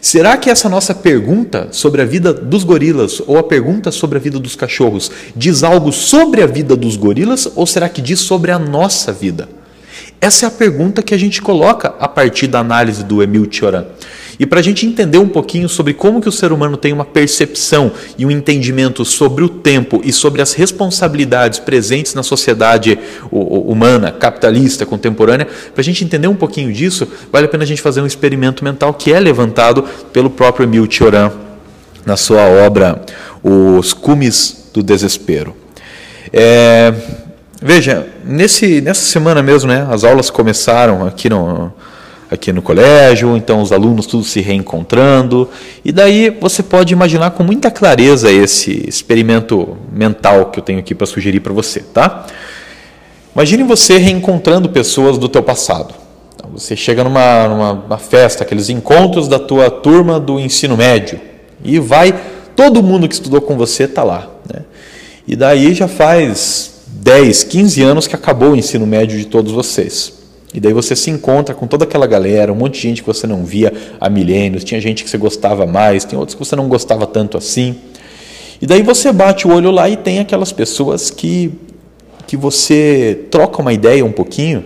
Será 0.00 0.36
que 0.36 0.48
essa 0.48 0.68
nossa 0.68 0.94
pergunta 0.94 1.68
sobre 1.72 2.00
a 2.02 2.04
vida 2.04 2.32
dos 2.32 2.64
gorilas 2.64 3.20
ou 3.26 3.36
a 3.36 3.42
pergunta 3.42 3.90
sobre 3.90 4.16
a 4.16 4.20
vida 4.20 4.38
dos 4.38 4.56
cachorros 4.56 5.10
diz 5.36 5.62
algo 5.62 5.92
sobre 5.92 6.42
a 6.42 6.46
vida 6.46 6.74
dos 6.76 6.96
gorilas 6.96 7.50
ou 7.54 7.66
será 7.66 7.88
que 7.88 8.00
diz 8.00 8.20
sobre 8.20 8.50
a 8.50 8.58
nossa 8.58 9.12
vida? 9.12 9.59
Essa 10.20 10.44
é 10.44 10.48
a 10.48 10.50
pergunta 10.50 11.02
que 11.02 11.14
a 11.14 11.18
gente 11.18 11.40
coloca 11.40 11.94
a 11.98 12.06
partir 12.06 12.46
da 12.46 12.58
análise 12.58 13.02
do 13.02 13.22
Emil 13.22 13.48
Cioran. 13.50 13.86
E 14.38 14.44
para 14.46 14.60
a 14.60 14.62
gente 14.62 14.86
entender 14.86 15.18
um 15.18 15.28
pouquinho 15.28 15.68
sobre 15.68 15.94
como 15.94 16.20
que 16.20 16.28
o 16.28 16.32
ser 16.32 16.52
humano 16.52 16.76
tem 16.76 16.92
uma 16.92 17.04
percepção 17.04 17.92
e 18.18 18.24
um 18.24 18.30
entendimento 18.30 19.04
sobre 19.04 19.44
o 19.44 19.48
tempo 19.48 20.00
e 20.04 20.12
sobre 20.12 20.40
as 20.40 20.52
responsabilidades 20.52 21.58
presentes 21.58 22.14
na 22.14 22.22
sociedade 22.22 22.98
humana, 23.30 24.12
capitalista, 24.12 24.86
contemporânea, 24.86 25.46
para 25.46 25.80
a 25.80 25.84
gente 25.84 26.04
entender 26.04 26.28
um 26.28 26.34
pouquinho 26.34 26.72
disso, 26.72 27.06
vale 27.32 27.46
a 27.46 27.48
pena 27.48 27.64
a 27.64 27.66
gente 27.66 27.82
fazer 27.82 28.00
um 28.00 28.06
experimento 28.06 28.64
mental 28.64 28.94
que 28.94 29.12
é 29.12 29.20
levantado 29.20 29.84
pelo 30.12 30.30
próprio 30.30 30.64
Emil 30.64 30.86
Cioran 30.90 31.30
na 32.04 32.16
sua 32.16 32.42
obra 32.42 33.02
Os 33.42 33.92
Cumes 33.92 34.70
do 34.72 34.82
Desespero. 34.82 35.54
É, 36.32 36.94
veja, 37.60 38.08
nesse, 38.24 38.80
nessa 38.80 39.02
semana 39.02 39.42
mesmo, 39.42 39.70
né, 39.70 39.86
as 39.90 40.02
aulas 40.02 40.30
começaram 40.30 41.06
aqui 41.06 41.28
no, 41.28 41.72
aqui 42.30 42.52
no 42.52 42.62
colégio, 42.62 43.36
então 43.36 43.60
os 43.60 43.72
alunos 43.72 44.06
todos 44.06 44.28
se 44.30 44.40
reencontrando, 44.40 45.48
e 45.84 45.92
daí 45.92 46.30
você 46.30 46.62
pode 46.62 46.92
imaginar 46.92 47.32
com 47.32 47.42
muita 47.42 47.70
clareza 47.70 48.30
esse 48.30 48.88
experimento 48.88 49.76
mental 49.92 50.46
que 50.46 50.60
eu 50.60 50.62
tenho 50.62 50.78
aqui 50.78 50.94
para 50.94 51.06
sugerir 51.06 51.40
para 51.40 51.52
você, 51.52 51.80
tá? 51.80 52.26
Imagine 53.34 53.64
você 53.64 53.98
reencontrando 53.98 54.68
pessoas 54.68 55.18
do 55.18 55.28
teu 55.28 55.42
passado. 55.42 55.94
Então, 56.34 56.50
você 56.52 56.74
chega 56.74 57.04
numa, 57.04 57.48
numa 57.48 57.98
festa, 57.98 58.42
aqueles 58.42 58.68
encontros 58.68 59.28
da 59.28 59.38
tua 59.38 59.70
turma 59.70 60.18
do 60.18 60.40
ensino 60.40 60.76
médio, 60.76 61.20
e 61.62 61.78
vai, 61.78 62.18
todo 62.56 62.82
mundo 62.82 63.06
que 63.06 63.14
estudou 63.14 63.40
com 63.40 63.56
você 63.56 63.84
está 63.84 64.02
lá, 64.02 64.28
né? 64.52 64.62
E 65.28 65.36
daí 65.36 65.74
já 65.74 65.86
faz 65.86 66.79
10, 67.02 67.44
15 67.44 67.82
anos 67.82 68.06
que 68.06 68.14
acabou 68.14 68.50
o 68.50 68.56
ensino 68.56 68.86
médio 68.86 69.18
de 69.18 69.24
todos 69.24 69.52
vocês. 69.52 70.12
E 70.52 70.60
daí 70.60 70.72
você 70.72 70.94
se 70.94 71.10
encontra 71.10 71.54
com 71.54 71.66
toda 71.66 71.84
aquela 71.84 72.06
galera, 72.06 72.52
um 72.52 72.56
monte 72.56 72.74
de 72.74 72.80
gente 72.80 73.02
que 73.02 73.06
você 73.06 73.26
não 73.26 73.44
via 73.44 73.72
há 73.98 74.10
milênios, 74.10 74.64
tinha 74.64 74.80
gente 74.80 75.02
que 75.02 75.08
você 75.08 75.16
gostava 75.16 75.64
mais, 75.66 76.04
tem 76.04 76.18
outros 76.18 76.34
que 76.34 76.44
você 76.44 76.54
não 76.54 76.68
gostava 76.68 77.06
tanto 77.06 77.38
assim. 77.38 77.76
E 78.60 78.66
daí 78.66 78.82
você 78.82 79.12
bate 79.12 79.46
o 79.46 79.52
olho 79.52 79.70
lá 79.70 79.88
e 79.88 79.96
tem 79.96 80.18
aquelas 80.18 80.52
pessoas 80.52 81.08
que, 81.08 81.52
que 82.26 82.36
você 82.36 83.26
troca 83.30 83.62
uma 83.62 83.72
ideia 83.72 84.04
um 84.04 84.12
pouquinho 84.12 84.64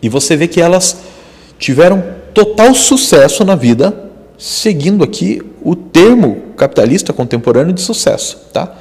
e 0.00 0.08
você 0.08 0.36
vê 0.36 0.48
que 0.48 0.60
elas 0.62 0.96
tiveram 1.58 2.02
total 2.32 2.74
sucesso 2.74 3.44
na 3.44 3.54
vida, 3.54 4.10
seguindo 4.38 5.04
aqui 5.04 5.42
o 5.62 5.76
termo 5.76 6.42
capitalista 6.56 7.12
contemporâneo 7.12 7.74
de 7.74 7.82
sucesso. 7.82 8.38
Tá? 8.52 8.78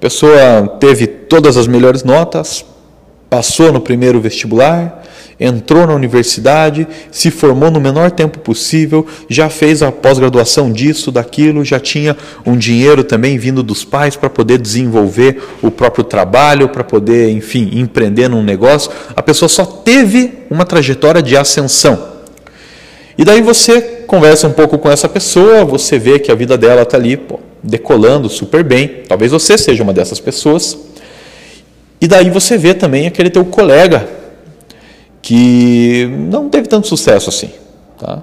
Pessoa 0.00 0.78
teve 0.80 1.06
todas 1.06 1.58
as 1.58 1.66
melhores 1.66 2.02
notas, 2.02 2.64
passou 3.28 3.70
no 3.70 3.82
primeiro 3.82 4.18
vestibular, 4.18 5.04
entrou 5.38 5.86
na 5.86 5.94
universidade, 5.94 6.88
se 7.10 7.30
formou 7.30 7.70
no 7.70 7.78
menor 7.80 8.10
tempo 8.10 8.38
possível, 8.38 9.06
já 9.28 9.50
fez 9.50 9.82
a 9.82 9.92
pós-graduação 9.92 10.72
disso, 10.72 11.12
daquilo, 11.12 11.64
já 11.64 11.78
tinha 11.78 12.16
um 12.46 12.56
dinheiro 12.56 13.04
também 13.04 13.36
vindo 13.38 13.62
dos 13.62 13.84
pais 13.84 14.16
para 14.16 14.30
poder 14.30 14.58
desenvolver 14.58 15.42
o 15.62 15.70
próprio 15.70 16.02
trabalho, 16.02 16.70
para 16.70 16.82
poder, 16.82 17.30
enfim, 17.30 17.70
empreender 17.72 18.28
num 18.28 18.42
negócio. 18.42 18.90
A 19.14 19.22
pessoa 19.22 19.48
só 19.50 19.66
teve 19.66 20.32
uma 20.50 20.64
trajetória 20.64 21.22
de 21.22 21.36
ascensão. 21.36 22.19
E 23.20 23.24
daí 23.24 23.42
você 23.42 23.82
conversa 24.06 24.48
um 24.48 24.52
pouco 24.52 24.78
com 24.78 24.90
essa 24.90 25.06
pessoa, 25.06 25.62
você 25.62 25.98
vê 25.98 26.18
que 26.18 26.32
a 26.32 26.34
vida 26.34 26.56
dela 26.56 26.84
está 26.84 26.96
ali 26.96 27.18
pô, 27.18 27.38
decolando 27.62 28.30
super 28.30 28.64
bem. 28.64 29.02
Talvez 29.06 29.30
você 29.30 29.58
seja 29.58 29.82
uma 29.82 29.92
dessas 29.92 30.18
pessoas. 30.18 30.78
E 32.00 32.08
daí 32.08 32.30
você 32.30 32.56
vê 32.56 32.72
também 32.72 33.06
aquele 33.06 33.28
teu 33.28 33.44
colega 33.44 34.08
que 35.20 36.06
não 36.30 36.48
teve 36.48 36.66
tanto 36.66 36.86
sucesso 36.86 37.28
assim. 37.28 37.50
Tá? 37.98 38.22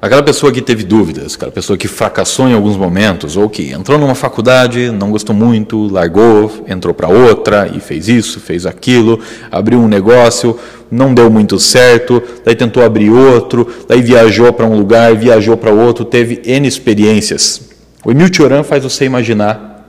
Aquela 0.00 0.22
pessoa 0.22 0.52
que 0.52 0.62
teve 0.62 0.84
dúvidas, 0.84 1.34
aquela 1.34 1.50
pessoa 1.50 1.76
que 1.76 1.88
fracassou 1.88 2.48
em 2.48 2.54
alguns 2.54 2.76
momentos, 2.76 3.36
ou 3.36 3.48
que 3.50 3.72
entrou 3.72 3.98
numa 3.98 4.14
faculdade, 4.14 4.92
não 4.92 5.10
gostou 5.10 5.34
muito, 5.34 5.88
largou, 5.88 6.64
entrou 6.68 6.94
para 6.94 7.08
outra 7.08 7.68
e 7.74 7.80
fez 7.80 8.06
isso, 8.06 8.38
fez 8.38 8.64
aquilo, 8.64 9.18
abriu 9.50 9.80
um 9.80 9.88
negócio, 9.88 10.56
não 10.88 11.12
deu 11.12 11.28
muito 11.28 11.58
certo, 11.58 12.22
daí 12.44 12.54
tentou 12.54 12.84
abrir 12.84 13.10
outro, 13.10 13.66
daí 13.88 14.00
viajou 14.00 14.52
para 14.52 14.66
um 14.66 14.76
lugar, 14.76 15.16
viajou 15.16 15.56
para 15.56 15.72
outro, 15.72 16.04
teve 16.04 16.42
N 16.44 16.68
experiências. 16.68 17.62
O 18.04 18.12
Emil 18.12 18.32
Cioran 18.32 18.62
faz 18.62 18.84
você 18.84 19.04
imaginar 19.04 19.84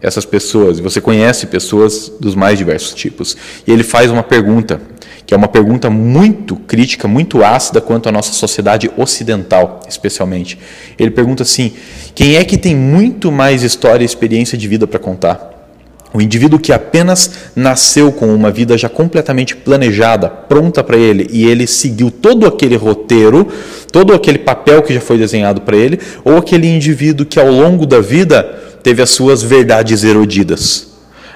essas 0.00 0.24
pessoas, 0.24 0.80
você 0.80 1.02
conhece 1.02 1.46
pessoas 1.46 2.10
dos 2.18 2.34
mais 2.34 2.56
diversos 2.56 2.94
tipos. 2.94 3.36
E 3.66 3.70
ele 3.70 3.82
faz 3.82 4.10
uma 4.10 4.22
pergunta 4.22 4.80
que 5.30 5.34
é 5.34 5.36
uma 5.36 5.46
pergunta 5.46 5.88
muito 5.88 6.56
crítica, 6.56 7.06
muito 7.06 7.44
ácida 7.44 7.80
quanto 7.80 8.08
à 8.08 8.12
nossa 8.12 8.32
sociedade 8.32 8.90
ocidental, 8.96 9.78
especialmente. 9.88 10.58
Ele 10.98 11.12
pergunta 11.12 11.44
assim: 11.44 11.72
quem 12.16 12.34
é 12.34 12.42
que 12.42 12.58
tem 12.58 12.74
muito 12.74 13.30
mais 13.30 13.62
história 13.62 14.02
e 14.02 14.06
experiência 14.06 14.58
de 14.58 14.66
vida 14.66 14.88
para 14.88 14.98
contar? 14.98 15.70
O 16.12 16.20
indivíduo 16.20 16.58
que 16.58 16.72
apenas 16.72 17.30
nasceu 17.54 18.10
com 18.10 18.34
uma 18.34 18.50
vida 18.50 18.76
já 18.76 18.88
completamente 18.88 19.54
planejada, 19.54 20.28
pronta 20.28 20.82
para 20.82 20.96
ele, 20.96 21.28
e 21.30 21.46
ele 21.46 21.64
seguiu 21.64 22.10
todo 22.10 22.44
aquele 22.44 22.74
roteiro, 22.74 23.46
todo 23.92 24.12
aquele 24.12 24.38
papel 24.38 24.82
que 24.82 24.92
já 24.92 25.00
foi 25.00 25.16
desenhado 25.16 25.60
para 25.60 25.76
ele, 25.76 26.00
ou 26.24 26.38
aquele 26.38 26.66
indivíduo 26.66 27.24
que 27.24 27.38
ao 27.38 27.52
longo 27.52 27.86
da 27.86 28.00
vida 28.00 28.42
teve 28.82 29.00
as 29.00 29.10
suas 29.10 29.44
verdades 29.44 30.02
erodidas? 30.02 30.89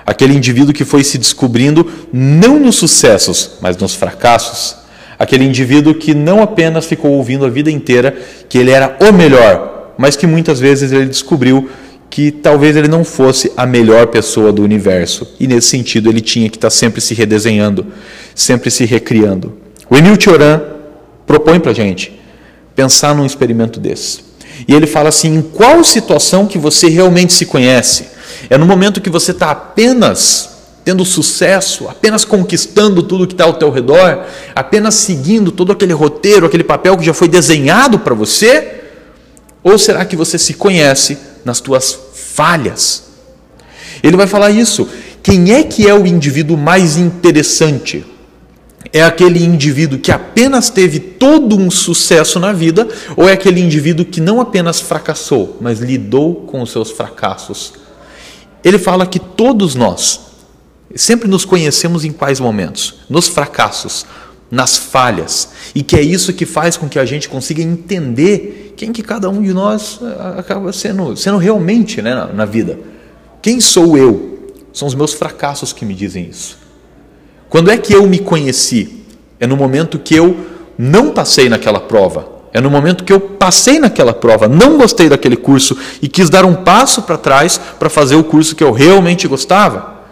Aquele 0.06 0.34
indivíduo 0.34 0.74
que 0.74 0.84
foi 0.84 1.02
se 1.02 1.18
descobrindo 1.18 1.90
não 2.12 2.58
nos 2.58 2.76
sucessos, 2.76 3.52
mas 3.60 3.76
nos 3.76 3.94
fracassos, 3.94 4.76
aquele 5.18 5.44
indivíduo 5.44 5.94
que 5.94 6.14
não 6.14 6.42
apenas 6.42 6.86
ficou 6.86 7.12
ouvindo 7.12 7.44
a 7.44 7.50
vida 7.50 7.70
inteira 7.70 8.16
que 8.48 8.58
ele 8.58 8.70
era 8.70 8.96
o 9.00 9.12
melhor, 9.12 9.94
mas 9.96 10.16
que 10.16 10.26
muitas 10.26 10.60
vezes 10.60 10.92
ele 10.92 11.06
descobriu 11.06 11.68
que 12.10 12.30
talvez 12.30 12.76
ele 12.76 12.86
não 12.86 13.04
fosse 13.04 13.50
a 13.56 13.66
melhor 13.66 14.06
pessoa 14.06 14.52
do 14.52 14.62
universo. 14.62 15.34
E 15.40 15.48
nesse 15.48 15.68
sentido 15.68 16.08
ele 16.08 16.20
tinha 16.20 16.48
que 16.48 16.56
estar 16.56 16.70
sempre 16.70 17.00
se 17.00 17.12
redesenhando, 17.12 17.86
sempre 18.34 18.70
se 18.70 18.84
recriando. 18.84 19.54
O 19.90 19.96
Emil 19.96 20.20
Cioran 20.20 20.60
propõe 21.26 21.58
para 21.58 21.72
a 21.72 21.74
gente 21.74 22.20
pensar 22.76 23.14
num 23.14 23.26
experimento 23.26 23.80
desse. 23.80 24.20
E 24.68 24.74
ele 24.74 24.86
fala 24.86 25.08
assim: 25.08 25.34
em 25.34 25.42
qual 25.42 25.82
situação 25.82 26.46
que 26.46 26.58
você 26.58 26.88
realmente 26.88 27.32
se 27.32 27.46
conhece? 27.46 28.13
É 28.50 28.58
no 28.58 28.66
momento 28.66 29.00
que 29.00 29.10
você 29.10 29.30
está 29.30 29.50
apenas 29.50 30.54
tendo 30.84 31.04
sucesso, 31.04 31.88
apenas 31.88 32.24
conquistando 32.24 33.02
tudo 33.02 33.26
que 33.26 33.32
está 33.32 33.44
ao 33.44 33.54
teu 33.54 33.70
redor, 33.70 34.26
apenas 34.54 34.94
seguindo 34.94 35.50
todo 35.50 35.72
aquele 35.72 35.94
roteiro, 35.94 36.44
aquele 36.44 36.62
papel 36.62 36.96
que 36.98 37.04
já 37.04 37.14
foi 37.14 37.26
desenhado 37.26 37.98
para 37.98 38.14
você? 38.14 38.82
Ou 39.62 39.78
será 39.78 40.04
que 40.04 40.14
você 40.14 40.38
se 40.38 40.52
conhece 40.54 41.16
nas 41.42 41.58
tuas 41.58 41.98
falhas? 42.12 43.04
Ele 44.02 44.16
vai 44.16 44.26
falar 44.26 44.50
isso. 44.50 44.86
Quem 45.22 45.54
é 45.54 45.62
que 45.62 45.88
é 45.88 45.94
o 45.94 46.06
indivíduo 46.06 46.58
mais 46.58 46.98
interessante? 46.98 48.04
É 48.92 49.02
aquele 49.02 49.42
indivíduo 49.42 49.98
que 49.98 50.12
apenas 50.12 50.68
teve 50.68 51.00
todo 51.00 51.56
um 51.56 51.70
sucesso 51.70 52.38
na 52.38 52.52
vida, 52.52 52.86
ou 53.16 53.26
é 53.26 53.32
aquele 53.32 53.62
indivíduo 53.62 54.04
que 54.04 54.20
não 54.20 54.38
apenas 54.38 54.80
fracassou, 54.80 55.56
mas 55.62 55.80
lidou 55.80 56.34
com 56.46 56.60
os 56.60 56.70
seus 56.70 56.90
fracassos? 56.90 57.83
Ele 58.64 58.78
fala 58.78 59.06
que 59.06 59.18
todos 59.18 59.74
nós 59.74 60.20
sempre 60.94 61.28
nos 61.28 61.44
conhecemos 61.44 62.04
em 62.04 62.12
quais 62.12 62.40
momentos? 62.40 63.00
Nos 63.08 63.28
fracassos, 63.28 64.06
nas 64.50 64.76
falhas, 64.76 65.50
e 65.74 65.82
que 65.82 65.96
é 65.96 66.02
isso 66.02 66.32
que 66.32 66.46
faz 66.46 66.76
com 66.76 66.88
que 66.88 66.98
a 66.98 67.04
gente 67.04 67.28
consiga 67.28 67.62
entender 67.62 68.72
quem 68.76 68.92
que 68.92 69.02
cada 69.02 69.28
um 69.28 69.42
de 69.42 69.52
nós 69.52 69.98
eh, 70.00 70.38
acaba 70.38 70.72
sendo, 70.72 71.16
sendo 71.16 71.38
realmente 71.38 72.00
né, 72.00 72.14
na, 72.14 72.26
na 72.26 72.44
vida. 72.44 72.78
Quem 73.42 73.60
sou 73.60 73.96
eu? 73.96 74.52
São 74.72 74.88
os 74.88 74.94
meus 74.94 75.12
fracassos 75.12 75.72
que 75.72 75.84
me 75.84 75.94
dizem 75.94 76.28
isso. 76.28 76.58
Quando 77.48 77.70
é 77.70 77.76
que 77.76 77.92
eu 77.92 78.06
me 78.06 78.18
conheci? 78.18 79.04
É 79.38 79.46
no 79.46 79.56
momento 79.56 79.98
que 79.98 80.14
eu 80.14 80.36
não 80.76 81.10
passei 81.12 81.48
naquela 81.48 81.80
prova. 81.80 82.33
É 82.54 82.60
no 82.60 82.70
momento 82.70 83.02
que 83.02 83.12
eu 83.12 83.18
passei 83.18 83.80
naquela 83.80 84.14
prova, 84.14 84.46
não 84.46 84.78
gostei 84.78 85.08
daquele 85.08 85.34
curso 85.34 85.76
e 86.00 86.06
quis 86.06 86.30
dar 86.30 86.44
um 86.44 86.54
passo 86.54 87.02
para 87.02 87.18
trás 87.18 87.60
para 87.80 87.90
fazer 87.90 88.14
o 88.14 88.22
curso 88.22 88.54
que 88.54 88.62
eu 88.62 88.70
realmente 88.70 89.26
gostava. 89.26 90.04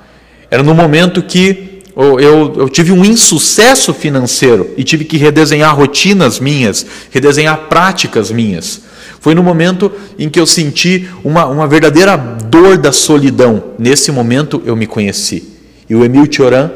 Era 0.50 0.60
no 0.60 0.74
momento 0.74 1.22
que 1.22 1.80
eu, 1.96 2.18
eu, 2.18 2.54
eu, 2.56 2.68
tive 2.68 2.90
um 2.90 3.04
insucesso 3.04 3.94
financeiro 3.94 4.70
e 4.76 4.82
tive 4.82 5.04
que 5.04 5.16
redesenhar 5.16 5.76
rotinas 5.76 6.40
minhas, 6.40 6.84
redesenhar 7.12 7.68
práticas 7.68 8.32
minhas. 8.32 8.80
Foi 9.20 9.36
no 9.36 9.42
momento 9.42 9.92
em 10.18 10.28
que 10.28 10.40
eu 10.40 10.46
senti 10.46 11.08
uma, 11.22 11.46
uma 11.46 11.68
verdadeira 11.68 12.16
dor 12.16 12.76
da 12.76 12.90
solidão. 12.90 13.62
Nesse 13.78 14.10
momento 14.10 14.60
eu 14.66 14.74
me 14.74 14.88
conheci. 14.88 15.44
E 15.88 15.94
o 15.94 16.04
Emil 16.04 16.26
Tioran 16.26 16.70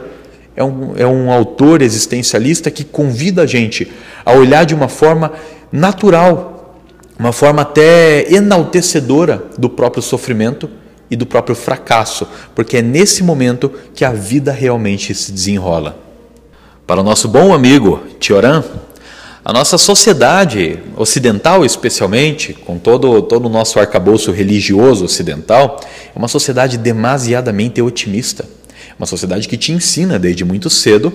é 0.57 0.65
um, 0.65 0.95
é 0.97 1.07
um 1.07 1.31
autor 1.31 1.83
existencialista 1.83 2.71
que 2.71 2.83
convida 2.83 3.43
a 3.43 3.47
gente 3.47 3.93
a 4.25 4.33
olhar 4.33 4.65
de 4.65 4.75
uma 4.75 4.89
forma 4.89 5.33
natural, 5.71 6.81
uma 7.19 7.33
forma 7.33 7.63
até 7.63 8.33
enaltecedora 8.33 9.45
do 9.59 9.69
próprio 9.69 10.03
sofrimento 10.03 10.69
e 11.11 11.15
do 11.15 11.27
próprio 11.27 11.55
fracasso, 11.55 12.27
porque 12.55 12.79
é 12.79 12.83
nesse 12.83 13.23
momento 13.23 13.71
que 13.95 14.05
a 14.05 14.13
vida 14.13 14.51
realmente 14.51 15.15
se 15.15 15.31
desenrola. 15.31 15.99
Para 16.87 17.01
o 17.01 17.05
nosso 17.05 17.29
bom 17.29 17.53
amigo 17.53 18.03
Tioran, 18.19 18.65
a 19.45 19.53
nossa 19.53 19.79
sociedade 19.79 20.81
ocidental, 20.97 21.65
especialmente, 21.65 22.53
com 22.53 22.79
todo, 22.79 23.23
todo 23.23 23.47
o 23.47 23.49
nosso 23.49 23.79
arcabouço 23.79 24.33
religioso 24.33 25.05
ocidental, 25.05 25.81
é 26.15 26.19
uma 26.19 26.27
sociedade 26.27 26.77
demasiadamente 26.77 27.81
otimista. 27.81 28.45
Uma 28.99 29.07
sociedade 29.07 29.49
que 29.49 29.57
te 29.57 29.73
ensina 29.73 30.19
desde 30.19 30.45
muito 30.45 30.71
cedo 30.71 31.13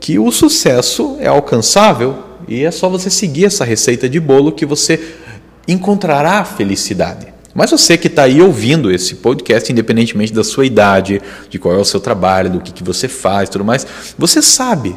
que 0.00 0.18
o 0.18 0.30
sucesso 0.30 1.16
é 1.20 1.26
alcançável 1.26 2.22
e 2.46 2.64
é 2.64 2.70
só 2.70 2.88
você 2.88 3.10
seguir 3.10 3.44
essa 3.44 3.64
receita 3.64 4.08
de 4.08 4.18
bolo 4.18 4.52
que 4.52 4.64
você 4.64 5.14
encontrará 5.66 6.38
a 6.38 6.44
felicidade. 6.44 7.26
Mas 7.54 7.70
você 7.70 7.98
que 7.98 8.06
está 8.06 8.22
aí 8.22 8.40
ouvindo 8.40 8.90
esse 8.90 9.16
podcast, 9.16 9.70
independentemente 9.70 10.32
da 10.32 10.44
sua 10.44 10.64
idade, 10.64 11.20
de 11.50 11.58
qual 11.58 11.74
é 11.74 11.78
o 11.78 11.84
seu 11.84 11.98
trabalho, 11.98 12.50
do 12.50 12.60
que, 12.60 12.72
que 12.72 12.84
você 12.84 13.08
faz, 13.08 13.48
tudo 13.48 13.64
mais, 13.64 13.86
você 14.16 14.40
sabe 14.40 14.94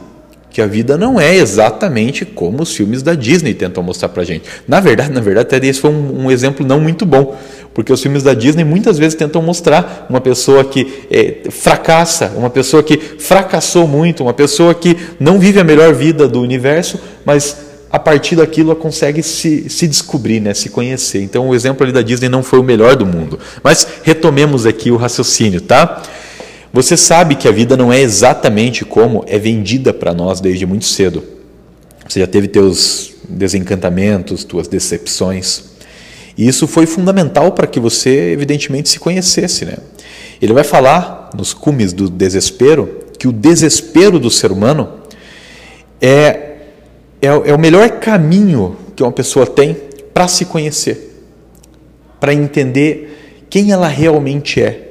que 0.52 0.62
a 0.62 0.68
vida 0.68 0.98
não 0.98 1.20
é 1.20 1.36
exatamente 1.36 2.26
como 2.26 2.64
os 2.64 2.76
filmes 2.76 3.02
da 3.02 3.16
Disney 3.16 3.54
tentam 3.54 3.82
mostrar 3.82 4.10
para 4.10 4.24
gente. 4.24 4.44
Na 4.68 4.80
verdade, 4.80 5.12
na 5.12 5.22
verdade, 5.22 5.56
até 5.56 5.66
esse 5.66 5.80
foi 5.80 5.90
um, 5.90 6.26
um, 6.26 6.32
exemplo 6.32 6.66
não 6.66 6.80
muito 6.80 7.06
bom, 7.06 7.38
porque 7.74 7.92
os 7.92 8.02
filmes 8.02 8.22
da 8.22 8.34
Disney 8.34 8.66
muitas 8.66 8.98
vezes 8.98 9.16
tentam 9.16 9.42
mostrar 9.42 10.06
uma 10.10 10.20
pessoa 10.20 10.64
que 10.66 11.06
é, 11.10 11.50
fracassa, 11.50 12.34
uma 12.36 12.50
pessoa 12.50 12.84
que 12.84 12.98
fracassou 12.98 13.88
muito, 13.88 14.24
uma 14.24 14.34
pessoa 14.34 14.74
que 14.76 14.98
não 15.20 15.40
vive 15.40 15.60
a 15.60 15.64
melhor 15.64 15.94
vida 15.94 16.28
do 16.28 16.42
universo, 16.42 17.00
mas 17.26 17.72
a 17.90 18.00
partir 18.00 18.36
daquilo 18.36 18.72
ela 18.72 18.80
consegue 18.80 19.24
se, 19.24 19.70
se 19.70 19.88
descobrir, 19.88 20.40
né, 20.42 20.54
se 20.54 20.70
conhecer. 20.70 21.22
Então 21.22 21.48
o 21.50 21.56
exemplo 21.56 21.84
ali 21.84 21.94
da 21.94 22.02
Disney 22.02 22.30
não 22.30 22.44
foi 22.44 22.60
o 22.60 22.64
melhor 22.64 22.96
do 22.96 23.06
mundo. 23.06 23.40
Mas 23.64 23.88
retomemos 24.04 24.66
aqui 24.66 24.92
o 24.92 24.98
raciocínio, 24.98 25.62
tá? 25.62 26.02
Você 26.74 26.96
sabe 26.96 27.36
que 27.36 27.48
a 27.48 27.52
vida 27.52 27.76
não 27.76 27.92
é 27.92 28.00
exatamente 28.00 28.86
como 28.86 29.26
é 29.28 29.38
vendida 29.38 29.94
para 29.94 30.14
nós 30.14 30.40
desde 30.40 30.66
muito 30.66 30.86
cedo. 30.86 31.22
Você 32.08 32.22
já 32.22 32.28
teve 32.28 32.48
teus 32.48 33.14
desencantamentos, 33.28 34.46
tuas 34.46 34.70
decepções. 34.70 35.64
E 36.38 36.48
isso 36.48 36.68
foi 36.68 36.86
fundamental 36.86 37.52
para 37.52 37.68
que 37.68 37.80
você, 37.80 38.32
evidentemente, 38.32 38.88
se 38.88 39.00
conhecesse. 39.00 39.66
Né? 39.66 39.78
Ele 40.42 40.54
vai 40.54 40.64
falar, 40.64 41.30
nos 41.36 41.54
cumes 41.54 41.92
do 41.92 42.10
desespero, 42.10 43.00
que 43.20 43.28
o 43.28 43.34
desespero 43.34 44.18
do 44.18 44.32
ser 44.32 44.52
humano 44.52 45.02
é, 46.00 46.56
é, 47.22 47.28
é 47.28 47.54
o 47.54 47.60
melhor 47.60 47.90
caminho 48.00 48.78
que 48.96 49.04
uma 49.04 49.12
pessoa 49.12 49.46
tem 49.46 49.76
para 50.14 50.28
se 50.28 50.46
conhecer, 50.46 51.22
para 52.20 52.34
entender 52.34 53.46
quem 53.50 53.72
ela 53.72 53.88
realmente 53.88 54.62
é 54.62 54.91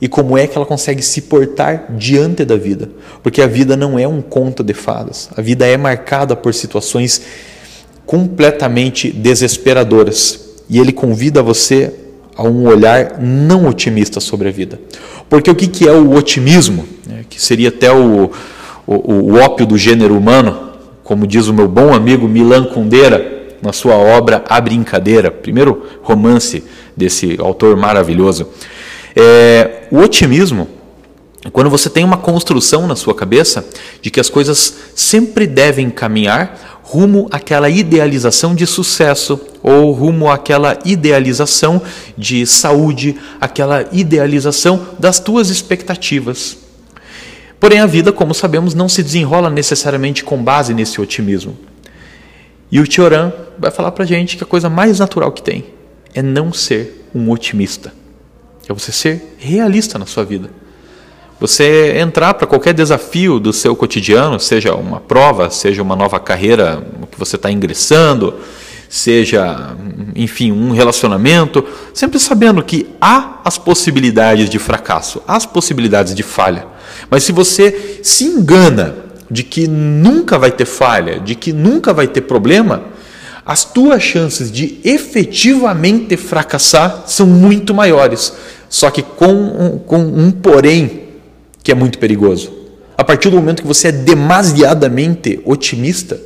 e 0.00 0.08
como 0.08 0.38
é 0.38 0.46
que 0.46 0.56
ela 0.56 0.66
consegue 0.66 1.02
se 1.02 1.22
portar 1.22 1.86
diante 1.90 2.44
da 2.44 2.56
vida. 2.56 2.88
Porque 3.22 3.42
a 3.42 3.46
vida 3.46 3.76
não 3.76 3.98
é 3.98 4.08
um 4.08 4.22
conto 4.22 4.62
de 4.62 4.72
fadas. 4.72 5.28
A 5.36 5.42
vida 5.42 5.66
é 5.66 5.76
marcada 5.76 6.34
por 6.34 6.54
situações 6.54 7.20
completamente 8.06 9.10
desesperadoras. 9.10 10.48
E 10.68 10.78
ele 10.78 10.92
convida 10.92 11.42
você 11.42 11.92
a 12.34 12.42
um 12.42 12.66
olhar 12.66 13.20
não 13.20 13.66
otimista 13.68 14.20
sobre 14.20 14.48
a 14.48 14.50
vida. 14.50 14.80
Porque 15.28 15.50
o 15.50 15.54
que 15.54 15.86
é 15.86 15.92
o 15.92 16.14
otimismo? 16.14 16.86
É, 17.10 17.24
que 17.28 17.40
seria 17.40 17.68
até 17.68 17.92
o, 17.92 18.30
o, 18.86 19.12
o 19.12 19.34
ópio 19.36 19.66
do 19.66 19.76
gênero 19.76 20.16
humano, 20.16 20.70
como 21.04 21.26
diz 21.26 21.48
o 21.48 21.52
meu 21.52 21.68
bom 21.68 21.92
amigo 21.92 22.26
Milan 22.26 22.64
Kundera 22.64 23.40
na 23.60 23.72
sua 23.72 23.94
obra 23.94 24.42
A 24.48 24.58
Brincadeira, 24.60 25.30
primeiro 25.30 25.86
romance 26.02 26.64
desse 26.96 27.36
autor 27.38 27.76
maravilhoso. 27.76 28.48
É, 29.14 29.88
o 29.90 29.98
otimismo 29.98 30.68
é 31.44 31.50
quando 31.50 31.70
você 31.70 31.88
tem 31.88 32.04
uma 32.04 32.18
construção 32.18 32.86
na 32.86 32.94
sua 32.94 33.14
cabeça 33.14 33.64
de 34.02 34.10
que 34.10 34.20
as 34.20 34.28
coisas 34.28 34.74
sempre 34.94 35.46
devem 35.46 35.88
caminhar 35.88 36.80
rumo 36.82 37.28
àquela 37.30 37.70
idealização 37.70 38.54
de 38.54 38.66
sucesso 38.66 39.40
ou 39.62 39.92
rumo 39.92 40.30
àquela 40.30 40.78
idealização 40.84 41.80
de 42.18 42.44
saúde, 42.44 43.16
aquela 43.40 43.88
idealização 43.92 44.88
das 44.98 45.20
tuas 45.20 45.50
expectativas. 45.50 46.58
Porém, 47.60 47.78
a 47.78 47.86
vida, 47.86 48.12
como 48.12 48.34
sabemos, 48.34 48.74
não 48.74 48.88
se 48.88 49.02
desenrola 49.02 49.48
necessariamente 49.48 50.24
com 50.24 50.42
base 50.42 50.74
nesse 50.74 51.00
otimismo. 51.00 51.56
E 52.72 52.80
o 52.80 52.86
Tioran 52.86 53.32
vai 53.58 53.70
falar 53.70 53.92
para 53.92 54.04
gente 54.04 54.36
que 54.36 54.42
a 54.42 54.46
coisa 54.46 54.68
mais 54.68 54.98
natural 54.98 55.30
que 55.30 55.42
tem 55.42 55.66
é 56.14 56.22
não 56.22 56.52
ser 56.52 57.08
um 57.14 57.30
otimista. 57.30 57.92
É 58.70 58.72
você 58.72 58.92
ser 58.92 59.34
realista 59.36 59.98
na 59.98 60.06
sua 60.06 60.24
vida. 60.24 60.48
Você 61.40 61.96
entrar 61.98 62.34
para 62.34 62.46
qualquer 62.46 62.72
desafio 62.72 63.40
do 63.40 63.52
seu 63.52 63.74
cotidiano, 63.74 64.38
seja 64.38 64.76
uma 64.76 65.00
prova, 65.00 65.50
seja 65.50 65.82
uma 65.82 65.96
nova 65.96 66.20
carreira 66.20 66.80
que 67.10 67.18
você 67.18 67.34
está 67.34 67.50
ingressando, 67.50 68.32
seja, 68.88 69.74
enfim, 70.14 70.52
um 70.52 70.70
relacionamento, 70.70 71.66
sempre 71.92 72.20
sabendo 72.20 72.62
que 72.62 72.86
há 73.00 73.40
as 73.44 73.58
possibilidades 73.58 74.48
de 74.48 74.60
fracasso, 74.60 75.20
há 75.26 75.34
as 75.34 75.46
possibilidades 75.46 76.14
de 76.14 76.22
falha. 76.22 76.64
Mas 77.10 77.24
se 77.24 77.32
você 77.32 77.98
se 78.04 78.22
engana 78.24 78.94
de 79.28 79.42
que 79.42 79.66
nunca 79.66 80.38
vai 80.38 80.52
ter 80.52 80.64
falha, 80.64 81.18
de 81.18 81.34
que 81.34 81.52
nunca 81.52 81.92
vai 81.92 82.06
ter 82.06 82.20
problema, 82.20 82.84
as 83.44 83.64
tuas 83.64 84.00
chances 84.00 84.52
de 84.52 84.78
efetivamente 84.84 86.16
fracassar 86.16 87.02
são 87.06 87.26
muito 87.26 87.74
maiores. 87.74 88.32
Só 88.70 88.88
que 88.88 89.02
com 89.02 89.32
um, 89.32 89.78
com 89.78 89.98
um 89.98 90.30
porém 90.30 91.08
que 91.62 91.72
é 91.72 91.74
muito 91.74 91.98
perigoso. 91.98 92.52
A 92.96 93.02
partir 93.02 93.28
do 93.28 93.36
momento 93.36 93.62
que 93.62 93.68
você 93.68 93.88
é 93.88 93.92
demasiadamente 93.92 95.40
otimista, 95.44 96.20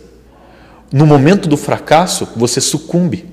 no 0.92 1.07
momento 1.07 1.48
do 1.48 1.57
fracasso, 1.57 2.28
você 2.37 2.61
sucumbe. 2.61 3.24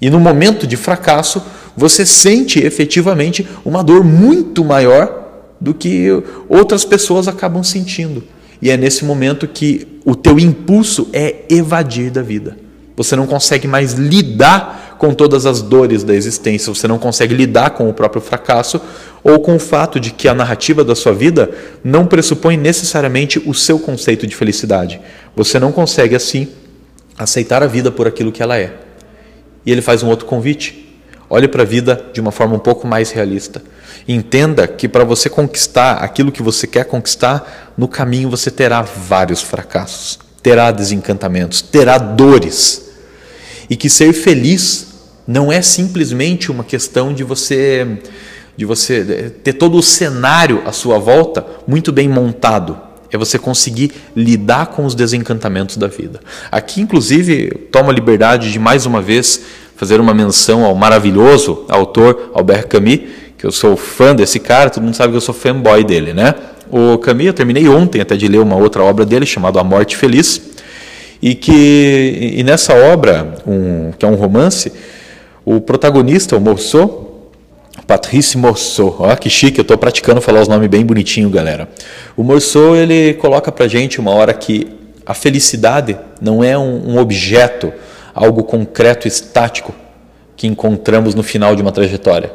E 0.00 0.08
no 0.08 0.20
momento 0.20 0.66
de 0.66 0.76
fracasso, 0.76 1.42
você 1.76 2.06
sente 2.06 2.60
efetivamente 2.60 3.46
uma 3.64 3.82
dor 3.82 4.04
muito 4.04 4.64
maior 4.64 5.28
do 5.60 5.74
que 5.74 6.08
outras 6.48 6.84
pessoas 6.84 7.26
acabam 7.26 7.62
sentindo. 7.62 8.22
E 8.62 8.70
é 8.70 8.76
nesse 8.76 9.04
momento 9.04 9.48
que 9.48 10.00
o 10.04 10.14
teu 10.14 10.38
impulso 10.38 11.08
é 11.12 11.44
evadir 11.50 12.10
da 12.10 12.22
vida. 12.22 12.56
Você 12.96 13.16
não 13.16 13.26
consegue 13.26 13.66
mais 13.66 13.94
lidar 13.94 14.79
com 15.00 15.14
todas 15.14 15.46
as 15.46 15.62
dores 15.62 16.04
da 16.04 16.14
existência, 16.14 16.72
você 16.72 16.86
não 16.86 16.98
consegue 16.98 17.32
lidar 17.32 17.70
com 17.70 17.88
o 17.88 17.94
próprio 17.94 18.20
fracasso 18.20 18.78
ou 19.24 19.40
com 19.40 19.56
o 19.56 19.58
fato 19.58 19.98
de 19.98 20.10
que 20.10 20.28
a 20.28 20.34
narrativa 20.34 20.84
da 20.84 20.94
sua 20.94 21.14
vida 21.14 21.50
não 21.82 22.06
pressupõe 22.06 22.58
necessariamente 22.58 23.42
o 23.46 23.54
seu 23.54 23.78
conceito 23.78 24.26
de 24.26 24.36
felicidade. 24.36 25.00
Você 25.34 25.58
não 25.58 25.72
consegue, 25.72 26.14
assim, 26.14 26.48
aceitar 27.16 27.62
a 27.62 27.66
vida 27.66 27.90
por 27.90 28.06
aquilo 28.06 28.30
que 28.30 28.42
ela 28.42 28.58
é. 28.58 28.74
E 29.64 29.72
ele 29.72 29.80
faz 29.80 30.02
um 30.02 30.08
outro 30.08 30.26
convite. 30.26 30.94
Olhe 31.30 31.48
para 31.48 31.62
a 31.62 31.66
vida 31.66 32.04
de 32.12 32.20
uma 32.20 32.30
forma 32.30 32.56
um 32.56 32.58
pouco 32.58 32.86
mais 32.86 33.10
realista. 33.10 33.62
Entenda 34.06 34.68
que 34.68 34.86
para 34.86 35.02
você 35.02 35.30
conquistar 35.30 35.94
aquilo 35.94 36.30
que 36.30 36.42
você 36.42 36.66
quer 36.66 36.84
conquistar, 36.84 37.72
no 37.74 37.88
caminho 37.88 38.28
você 38.28 38.50
terá 38.50 38.82
vários 38.82 39.40
fracassos, 39.40 40.18
terá 40.42 40.70
desencantamentos, 40.70 41.62
terá 41.62 41.96
dores 41.96 42.90
e 43.70 43.76
que 43.76 43.88
ser 43.88 44.12
feliz 44.12 44.89
não 45.26 45.52
é 45.52 45.62
simplesmente 45.62 46.50
uma 46.50 46.64
questão 46.64 47.12
de 47.12 47.24
você 47.24 47.98
de 48.56 48.66
você 48.66 49.32
ter 49.42 49.54
todo 49.54 49.78
o 49.78 49.82
cenário 49.82 50.62
à 50.66 50.72
sua 50.72 50.98
volta 50.98 51.46
muito 51.66 51.90
bem 51.90 52.06
montado. 52.08 52.78
É 53.10 53.16
você 53.16 53.38
conseguir 53.38 53.90
lidar 54.14 54.66
com 54.66 54.84
os 54.84 54.94
desencantamentos 54.94 55.78
da 55.78 55.86
vida. 55.86 56.20
Aqui, 56.52 56.82
inclusive, 56.82 57.48
tomo 57.72 57.90
a 57.90 57.92
liberdade 57.92 58.52
de 58.52 58.58
mais 58.58 58.84
uma 58.84 59.00
vez 59.00 59.40
fazer 59.76 59.98
uma 59.98 60.12
menção 60.12 60.62
ao 60.64 60.74
maravilhoso 60.74 61.64
autor 61.70 62.32
Albert 62.34 62.68
Camus, 62.68 63.00
que 63.38 63.46
eu 63.46 63.50
sou 63.50 63.78
fã 63.78 64.14
desse 64.14 64.38
cara, 64.38 64.68
todo 64.68 64.84
mundo 64.84 64.94
sabe 64.94 65.12
que 65.12 65.16
eu 65.16 65.22
sou 65.22 65.34
fanboy 65.34 65.82
dele, 65.82 66.12
né? 66.12 66.34
O 66.70 66.98
Camus, 66.98 67.26
eu 67.26 67.32
terminei 67.32 67.66
ontem 67.66 68.00
até 68.02 68.14
de 68.14 68.28
ler 68.28 68.40
uma 68.40 68.56
outra 68.56 68.82
obra 68.82 69.06
dele 69.06 69.24
chamada 69.24 69.58
A 69.58 69.64
Morte 69.64 69.96
Feliz. 69.96 70.40
E 71.22 71.34
que 71.34 72.34
e 72.36 72.42
nessa 72.44 72.74
obra, 72.74 73.36
um, 73.46 73.90
que 73.98 74.04
é 74.04 74.08
um 74.08 74.14
romance, 74.14 74.70
o 75.56 75.60
protagonista, 75.60 76.36
o 76.36 76.40
Morceau, 76.40 77.28
Patrice 77.84 78.38
Morceau, 78.38 78.94
olha 79.00 79.16
que 79.16 79.28
chique, 79.28 79.58
eu 79.58 79.62
estou 79.62 79.76
praticando 79.76 80.20
falar 80.20 80.42
os 80.42 80.46
nomes 80.46 80.68
bem 80.68 80.86
bonitinho, 80.86 81.28
galera. 81.28 81.68
O 82.16 82.22
Morceau, 82.22 82.76
ele 82.76 83.14
coloca 83.14 83.50
pra 83.50 83.66
gente 83.66 83.98
uma 83.98 84.12
hora 84.12 84.32
que 84.32 84.68
a 85.04 85.12
felicidade 85.12 85.98
não 86.20 86.44
é 86.44 86.56
um, 86.56 86.92
um 86.92 86.98
objeto, 86.98 87.72
algo 88.14 88.44
concreto, 88.44 89.08
estático, 89.08 89.74
que 90.36 90.46
encontramos 90.46 91.16
no 91.16 91.22
final 91.24 91.56
de 91.56 91.62
uma 91.62 91.72
trajetória. 91.72 92.32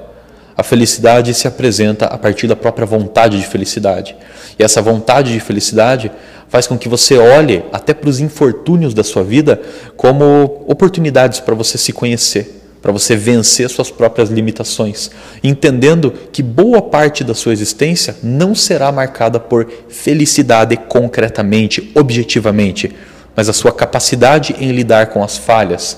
A 0.57 0.61
felicidade 0.61 1.33
se 1.33 1.47
apresenta 1.47 2.07
a 2.07 2.17
partir 2.17 2.47
da 2.47 2.55
própria 2.55 2.85
vontade 2.85 3.39
de 3.39 3.47
felicidade. 3.47 4.13
E 4.59 4.63
essa 4.63 4.81
vontade 4.81 5.31
de 5.31 5.39
felicidade 5.39 6.11
faz 6.49 6.67
com 6.67 6.77
que 6.77 6.89
você 6.89 7.17
olhe 7.17 7.63
até 7.71 7.93
para 7.93 8.09
os 8.09 8.19
infortúnios 8.19 8.93
da 8.93 9.05
sua 9.05 9.23
vida 9.23 9.61
como 9.95 10.65
oportunidades 10.67 11.39
para 11.39 11.55
você 11.55 11.77
se 11.77 11.93
conhecer, 11.93 12.64
para 12.85 12.93
você 12.93 13.15
vencer 13.15 13.67
suas 13.67 13.89
próprias 13.89 14.29
limitações, 14.29 15.09
entendendo 15.43 16.13
que 16.31 16.43
boa 16.43 16.83
parte 16.83 17.23
da 17.23 17.33
sua 17.33 17.51
existência 17.51 18.15
não 18.21 18.53
será 18.53 18.91
marcada 18.91 19.39
por 19.39 19.67
felicidade 19.89 20.77
concretamente, 20.77 21.91
objetivamente, 21.95 22.95
mas 23.35 23.49
a 23.49 23.53
sua 23.53 23.71
capacidade 23.71 24.55
em 24.59 24.71
lidar 24.71 25.07
com 25.07 25.23
as 25.23 25.35
falhas, 25.35 25.97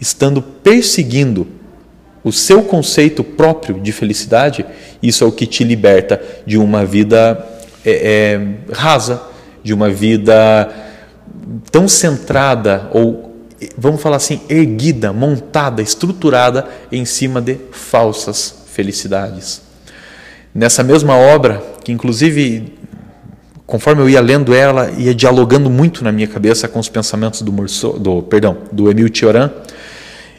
estando 0.00 0.42
perseguindo 0.42 1.46
o 2.24 2.32
seu 2.32 2.64
conceito 2.64 3.22
próprio 3.22 3.78
de 3.78 3.92
felicidade, 3.92 4.66
isso 5.00 5.22
é 5.22 5.26
o 5.28 5.30
que 5.30 5.46
te 5.46 5.62
liberta 5.62 6.20
de 6.44 6.58
uma 6.58 6.84
vida 6.84 7.38
é, 7.84 7.92
é, 7.92 8.74
rasa, 8.74 9.22
de 9.62 9.72
uma 9.72 9.88
vida 9.90 10.74
tão 11.70 11.86
centrada 11.86 12.90
ou 12.92 13.35
vamos 13.76 14.00
falar 14.00 14.16
assim 14.16 14.40
erguida, 14.48 15.12
montada, 15.12 15.82
estruturada 15.82 16.68
em 16.90 17.04
cima 17.04 17.40
de 17.40 17.58
falsas 17.70 18.54
felicidades. 18.72 19.62
Nessa 20.54 20.82
mesma 20.82 21.16
obra, 21.16 21.62
que 21.84 21.92
inclusive 21.92 22.76
conforme 23.66 24.00
eu 24.00 24.08
ia 24.08 24.20
lendo 24.20 24.54
ela, 24.54 24.90
ia 24.92 25.14
dialogando 25.14 25.68
muito 25.68 26.04
na 26.04 26.12
minha 26.12 26.28
cabeça 26.28 26.68
com 26.68 26.78
os 26.78 26.88
pensamentos 26.88 27.42
do 27.42 27.52
Morceau, 27.52 27.98
do 27.98 28.22
perdão, 28.22 28.56
do 28.70 28.88
Emile 28.90 29.10
Cioran. 29.12 29.50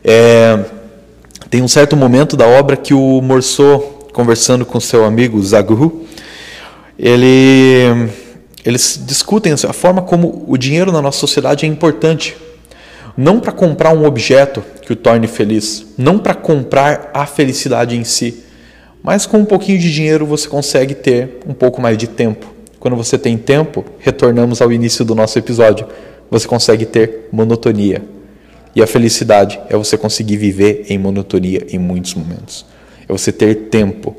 É, 0.04 0.64
tem 1.50 1.62
um 1.62 1.68
certo 1.68 1.96
momento 1.98 2.38
da 2.38 2.48
obra 2.48 2.78
que 2.78 2.94
o 2.94 3.22
Morceau, 3.22 4.08
conversando 4.14 4.66
com 4.66 4.80
seu 4.80 5.04
amigo 5.04 5.42
Zagru, 5.44 6.06
ele 6.98 8.10
eles 8.64 9.02
discutem 9.06 9.54
a 9.54 9.74
forma 9.74 10.02
como 10.02 10.44
o 10.46 10.58
dinheiro 10.58 10.92
na 10.92 11.02
nossa 11.02 11.20
sociedade 11.20 11.66
é 11.66 11.70
importante. 11.70 12.36
Não 13.18 13.40
para 13.40 13.52
comprar 13.52 13.94
um 13.94 14.06
objeto 14.06 14.64
que 14.82 14.94
o 14.94 14.96
torne 14.96 15.28
feliz, 15.28 15.88
não 15.98 16.20
para 16.20 16.36
comprar 16.36 17.10
a 17.14 17.26
felicidade 17.26 17.98
em 17.98 18.04
si, 18.04 18.44
mas 19.02 19.26
com 19.26 19.40
um 19.40 19.46
pouquinho 19.46 19.80
de 19.80 19.92
dinheiro 19.92 20.26
você 20.26 20.48
consegue 20.48 20.94
ter 20.94 21.40
um 21.48 21.54
pouco 21.54 21.82
mais 21.82 21.98
de 21.98 22.08
tempo. 22.08 22.54
Quando 22.80 22.96
você 22.96 23.18
tem 23.18 23.38
tempo, 23.38 23.84
retornamos 23.98 24.62
ao 24.62 24.72
início 24.72 25.04
do 25.04 25.16
nosso 25.16 25.40
episódio, 25.40 25.88
você 26.30 26.48
consegue 26.48 26.86
ter 26.86 27.28
monotonia. 27.32 28.04
E 28.76 28.84
a 28.84 28.88
felicidade 28.88 29.60
é 29.68 29.76
você 29.76 29.98
conseguir 29.98 30.38
viver 30.38 30.86
em 30.88 31.00
monotonia 31.00 31.66
em 31.72 31.80
muitos 31.80 32.14
momentos. 32.14 32.66
É 33.10 33.12
você 33.12 33.32
ter 33.32 33.56
tempo. 33.70 34.16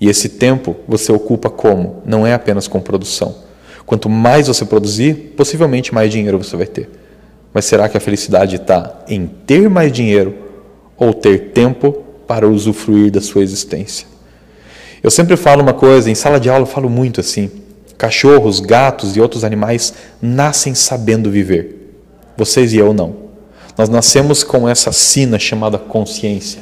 E 0.00 0.08
esse 0.08 0.28
tempo 0.28 0.76
você 0.86 1.10
ocupa 1.10 1.50
como? 1.50 2.02
Não 2.06 2.24
é 2.24 2.32
apenas 2.32 2.68
com 2.68 2.80
produção 2.80 3.46
Quanto 3.86 4.10
mais 4.10 4.48
você 4.48 4.64
produzir, 4.64 5.14
possivelmente 5.36 5.94
mais 5.94 6.10
dinheiro 6.10 6.42
você 6.42 6.56
vai 6.56 6.66
ter. 6.66 6.90
Mas 7.56 7.64
será 7.64 7.88
que 7.88 7.96
a 7.96 8.00
felicidade 8.00 8.56
está 8.56 8.96
em 9.08 9.26
ter 9.26 9.70
mais 9.70 9.90
dinheiro 9.90 10.36
ou 10.94 11.14
ter 11.14 11.52
tempo 11.54 12.04
para 12.28 12.46
usufruir 12.46 13.10
da 13.10 13.22
sua 13.22 13.42
existência? 13.42 14.06
Eu 15.02 15.10
sempre 15.10 15.38
falo 15.38 15.62
uma 15.62 15.72
coisa, 15.72 16.10
em 16.10 16.14
sala 16.14 16.38
de 16.38 16.50
aula 16.50 16.64
eu 16.64 16.70
falo 16.70 16.90
muito 16.90 17.18
assim: 17.18 17.50
cachorros, 17.96 18.60
gatos 18.60 19.16
e 19.16 19.22
outros 19.22 19.42
animais 19.42 19.94
nascem 20.20 20.74
sabendo 20.74 21.30
viver. 21.30 21.96
Vocês 22.36 22.74
e 22.74 22.76
eu 22.76 22.92
não. 22.92 23.16
Nós 23.78 23.88
nascemos 23.88 24.44
com 24.44 24.68
essa 24.68 24.92
sina 24.92 25.38
chamada 25.38 25.78
consciência. 25.78 26.60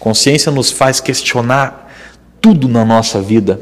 Consciência 0.00 0.50
nos 0.50 0.68
faz 0.68 0.98
questionar 0.98 1.92
tudo 2.40 2.66
na 2.68 2.84
nossa 2.84 3.22
vida 3.22 3.60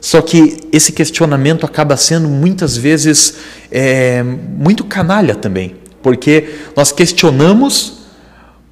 só 0.00 0.22
que 0.22 0.58
esse 0.72 0.92
questionamento 0.92 1.66
acaba 1.66 1.96
sendo 1.96 2.28
muitas 2.28 2.76
vezes 2.76 3.34
é, 3.70 4.22
muito 4.22 4.84
canalha 4.84 5.34
também, 5.34 5.74
porque 6.02 6.48
nós 6.76 6.92
questionamos, 6.92 7.98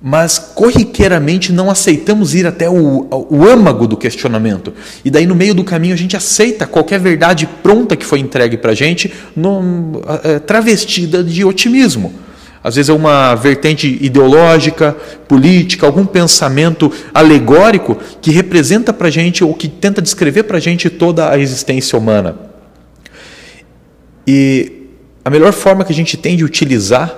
mas 0.01 0.39
corriqueiramente 0.39 1.53
não 1.53 1.71
aceitamos 1.71 2.35
ir 2.35 2.47
até 2.47 2.69
o, 2.69 3.07
o 3.11 3.45
âmago 3.45 3.87
do 3.87 3.97
questionamento. 3.97 4.73
E 5.05 5.11
daí 5.11 5.27
no 5.27 5.35
meio 5.35 5.55
do 5.55 5.65
caminho 5.65 5.95
a 5.95 5.99
gente 5.99 6.17
aceita 6.17 6.67
qualquer 6.67 7.01
verdade 7.01 7.49
pronta 7.63 7.97
que 7.97 8.05
foi 8.05 8.21
entregue 8.21 8.57
para 8.57 8.73
a 8.73 8.75
gente, 8.75 9.13
no, 9.35 10.03
é, 10.23 10.39
travestida 10.39 11.25
de 11.25 11.45
otimismo 11.45 12.27
às 12.67 12.75
vezes 12.75 12.89
é 12.89 12.93
uma 12.93 13.37
vertente 13.37 13.87
ideológica, 14.01 14.97
política, 15.29 15.87
algum 15.87 16.05
pensamento 16.05 16.91
alegórico 17.15 17.97
que 18.21 18.33
representa 18.33 18.93
para 18.93 19.07
a 19.07 19.11
gente 19.11 19.45
ou 19.45 19.55
que 19.55 19.69
tenta 19.69 20.03
descrever 20.03 20.43
para 20.43 20.57
a 20.57 20.61
gente 20.61 20.91
toda 20.91 21.31
a 21.31 21.39
existência 21.39 21.97
humana. 21.97 22.37
E 24.27 24.86
a 25.27 25.31
melhor 25.31 25.53
forma 25.53 25.85
que 25.85 25.91
a 25.91 25.95
gente 25.95 26.17
tem 26.17 26.37
de 26.37 26.45
utilizar 26.45 27.13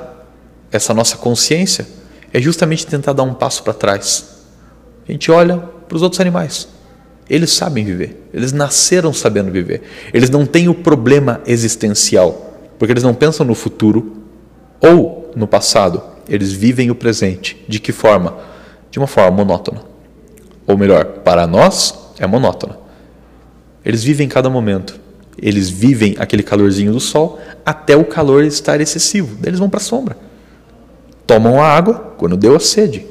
essa 0.72 0.94
nossa 0.94 1.18
consciência 1.18 1.86
é 2.32 2.40
justamente 2.40 2.86
tentar 2.86 3.12
dar 3.12 3.22
um 3.22 3.34
passo 3.34 3.62
para 3.62 3.74
trás. 3.74 4.46
A 5.06 5.12
gente 5.12 5.30
olha 5.30 5.58
para 5.58 5.94
os 5.94 6.00
outros 6.00 6.18
animais. 6.18 6.68
Eles 7.28 7.50
sabem 7.50 7.84
viver, 7.84 8.26
eles 8.32 8.50
nasceram 8.50 9.12
sabendo 9.12 9.52
viver. 9.52 9.82
Eles 10.10 10.30
não 10.30 10.46
têm 10.46 10.70
o 10.70 10.74
problema 10.74 11.42
existencial, 11.46 12.58
porque 12.78 12.94
eles 12.94 13.02
não 13.02 13.12
pensam 13.12 13.44
no 13.44 13.54
futuro 13.54 14.22
ou 14.80 15.30
no 15.36 15.46
passado, 15.46 16.02
eles 16.26 16.50
vivem 16.50 16.90
o 16.90 16.94
presente. 16.94 17.62
De 17.68 17.78
que 17.78 17.92
forma? 17.92 18.38
De 18.90 18.98
uma 18.98 19.06
forma 19.06 19.36
monótona. 19.36 19.82
Ou 20.66 20.78
melhor, 20.78 21.04
para 21.04 21.46
nós 21.46 21.94
é 22.18 22.26
monótona. 22.26 22.78
Eles 23.84 24.02
vivem 24.02 24.30
cada 24.30 24.48
momento. 24.48 24.98
Eles 25.40 25.70
vivem 25.70 26.16
aquele 26.18 26.42
calorzinho 26.42 26.92
do 26.92 27.00
sol 27.00 27.38
até 27.64 27.96
o 27.96 28.04
calor 28.04 28.44
estar 28.44 28.80
excessivo. 28.80 29.36
Daí 29.40 29.50
eles 29.50 29.60
vão 29.60 29.70
para 29.70 29.78
a 29.78 29.82
sombra. 29.82 30.16
Tomam 31.26 31.60
a 31.60 31.66
água 31.66 32.14
quando 32.18 32.36
deu 32.36 32.56
a 32.56 32.60
sede. 32.60 33.06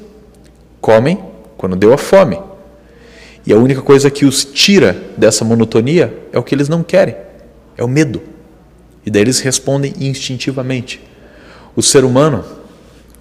Comem 0.81 1.19
quando 1.57 1.75
deu 1.75 1.93
a 1.93 1.97
fome. 1.97 2.39
E 3.45 3.53
a 3.53 3.57
única 3.57 3.81
coisa 3.81 4.11
que 4.11 4.25
os 4.25 4.43
tira 4.43 4.95
dessa 5.15 5.45
monotonia 5.45 6.13
é 6.33 6.37
o 6.37 6.43
que 6.43 6.53
eles 6.53 6.67
não 6.67 6.83
querem, 6.83 7.15
é 7.77 7.83
o 7.83 7.87
medo. 7.87 8.21
E 9.05 9.09
daí 9.09 9.21
eles 9.21 9.39
respondem 9.39 9.93
instintivamente. 10.01 11.01
O 11.73 11.81
ser 11.81 12.03
humano 12.03 12.43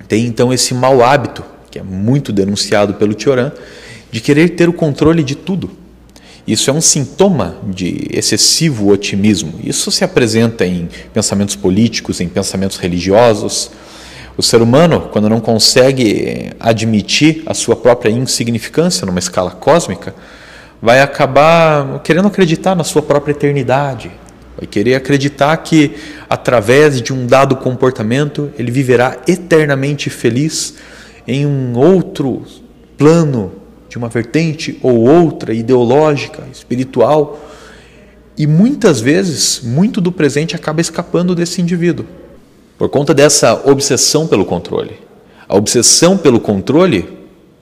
tem 0.08 0.26
então 0.26 0.52
esse 0.52 0.74
mau 0.74 1.00
hábito, 1.04 1.44
que 1.70 1.78
é 1.78 1.82
muito 1.82 2.32
denunciado 2.32 2.94
pelo 2.94 3.14
Tioran, 3.14 3.52
de 4.10 4.20
querer 4.20 4.50
ter 4.50 4.68
o 4.68 4.72
controle 4.72 5.22
de 5.22 5.36
tudo. 5.36 5.70
Isso 6.46 6.70
é 6.70 6.72
um 6.72 6.80
sintoma 6.80 7.56
de 7.66 8.08
excessivo 8.10 8.90
otimismo. 8.90 9.54
Isso 9.64 9.90
se 9.90 10.04
apresenta 10.04 10.64
em 10.64 10.88
pensamentos 11.12 11.56
políticos, 11.56 12.20
em 12.20 12.28
pensamentos 12.28 12.76
religiosos. 12.76 13.70
O 14.36 14.42
ser 14.42 14.62
humano, 14.62 15.08
quando 15.10 15.28
não 15.28 15.40
consegue 15.40 16.50
admitir 16.60 17.42
a 17.46 17.54
sua 17.54 17.74
própria 17.74 18.10
insignificância 18.10 19.04
numa 19.06 19.18
escala 19.18 19.50
cósmica, 19.50 20.14
vai 20.80 21.00
acabar 21.00 22.00
querendo 22.00 22.28
acreditar 22.28 22.74
na 22.74 22.84
sua 22.84 23.02
própria 23.02 23.32
eternidade, 23.32 24.10
Vai 24.56 24.66
querer 24.66 24.94
acreditar 24.94 25.54
que, 25.58 25.92
através 26.30 27.02
de 27.02 27.12
um 27.12 27.26
dado 27.26 27.56
comportamento, 27.56 28.50
ele 28.58 28.70
viverá 28.70 29.18
eternamente 29.28 30.08
feliz 30.08 30.74
em 31.28 31.44
um 31.44 31.76
outro 31.76 32.42
plano, 32.96 33.52
de 33.96 33.98
uma 33.98 34.10
vertente 34.10 34.78
ou 34.82 35.08
outra, 35.08 35.54
ideológica, 35.54 36.44
espiritual. 36.52 37.40
E 38.36 38.46
muitas 38.46 39.00
vezes, 39.00 39.62
muito 39.64 40.02
do 40.02 40.12
presente 40.12 40.54
acaba 40.54 40.82
escapando 40.82 41.34
desse 41.34 41.62
indivíduo, 41.62 42.04
por 42.76 42.90
conta 42.90 43.14
dessa 43.14 43.62
obsessão 43.64 44.26
pelo 44.26 44.44
controle. 44.44 44.98
A 45.48 45.56
obsessão 45.56 46.18
pelo 46.18 46.38
controle 46.38 47.08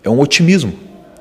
é 0.02 0.10
um 0.10 0.18
otimismo. 0.18 0.72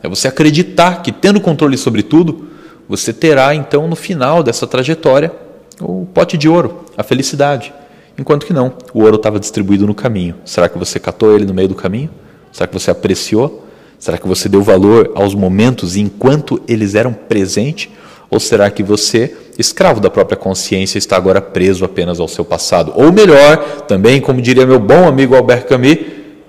É 0.02 0.10
você 0.10 0.28
acreditar 0.28 1.04
que, 1.04 1.12
tendo 1.12 1.40
controle 1.40 1.78
sobre 1.78 2.02
tudo, 2.02 2.48
você 2.90 3.14
terá 3.14 3.54
então 3.54 3.88
no 3.88 3.96
final 3.96 4.42
dessa 4.42 4.66
trajetória 4.66 5.32
o 5.80 6.08
pote 6.12 6.38
de 6.38 6.50
ouro, 6.50 6.86
a 6.98 7.04
felicidade. 7.04 7.72
Enquanto 8.18 8.48
que 8.48 8.54
não, 8.54 8.74
o 8.94 9.04
ouro 9.04 9.18
estava 9.18 9.40
distribuído 9.40 9.86
no 9.86 9.94
caminho. 9.94 10.36
Será 10.44 10.68
que 10.68 10.78
você 10.78 11.00
catou 11.00 11.36
ele 11.36 11.46
no 11.46 11.54
meio 11.54 11.68
do 11.68 11.76
caminho? 11.76 12.10
Será 12.52 12.68
que 12.68 12.74
você 12.74 12.90
apreciou? 12.90 13.64
Será 14.04 14.18
que 14.18 14.28
você 14.28 14.50
deu 14.50 14.62
valor 14.62 15.14
aos 15.16 15.34
momentos 15.34 15.96
enquanto 15.96 16.62
eles 16.68 16.94
eram 16.94 17.14
presentes? 17.14 17.90
Ou 18.30 18.38
será 18.38 18.70
que 18.70 18.84
você, 18.84 19.34
escravo 19.58 20.02
da 20.02 20.10
própria 20.10 20.36
consciência, 20.36 20.98
está 20.98 21.16
agora 21.16 21.40
preso 21.40 21.86
apenas 21.86 22.20
ao 22.20 22.28
seu 22.28 22.44
passado? 22.44 22.92
Ou 22.98 23.14
melhor, 23.14 23.56
também, 23.88 24.20
como 24.20 24.42
diria 24.42 24.66
meu 24.66 24.78
bom 24.78 25.08
amigo 25.08 25.38
Albert 25.38 25.68
Camus, 25.68 26.00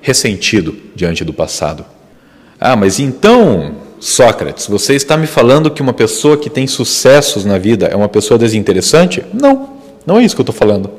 ressentido 0.00 0.74
diante 0.96 1.24
do 1.24 1.32
passado. 1.32 1.84
Ah, 2.58 2.74
mas 2.74 2.98
então, 2.98 3.76
Sócrates, 4.00 4.66
você 4.66 4.96
está 4.96 5.16
me 5.16 5.28
falando 5.28 5.70
que 5.70 5.80
uma 5.80 5.92
pessoa 5.92 6.36
que 6.36 6.50
tem 6.50 6.66
sucessos 6.66 7.44
na 7.44 7.56
vida 7.56 7.86
é 7.86 7.94
uma 7.94 8.08
pessoa 8.08 8.36
desinteressante? 8.36 9.22
Não, 9.32 9.74
não 10.04 10.18
é 10.18 10.24
isso 10.24 10.34
que 10.34 10.40
eu 10.40 10.50
estou 10.50 10.56
falando. 10.56 10.90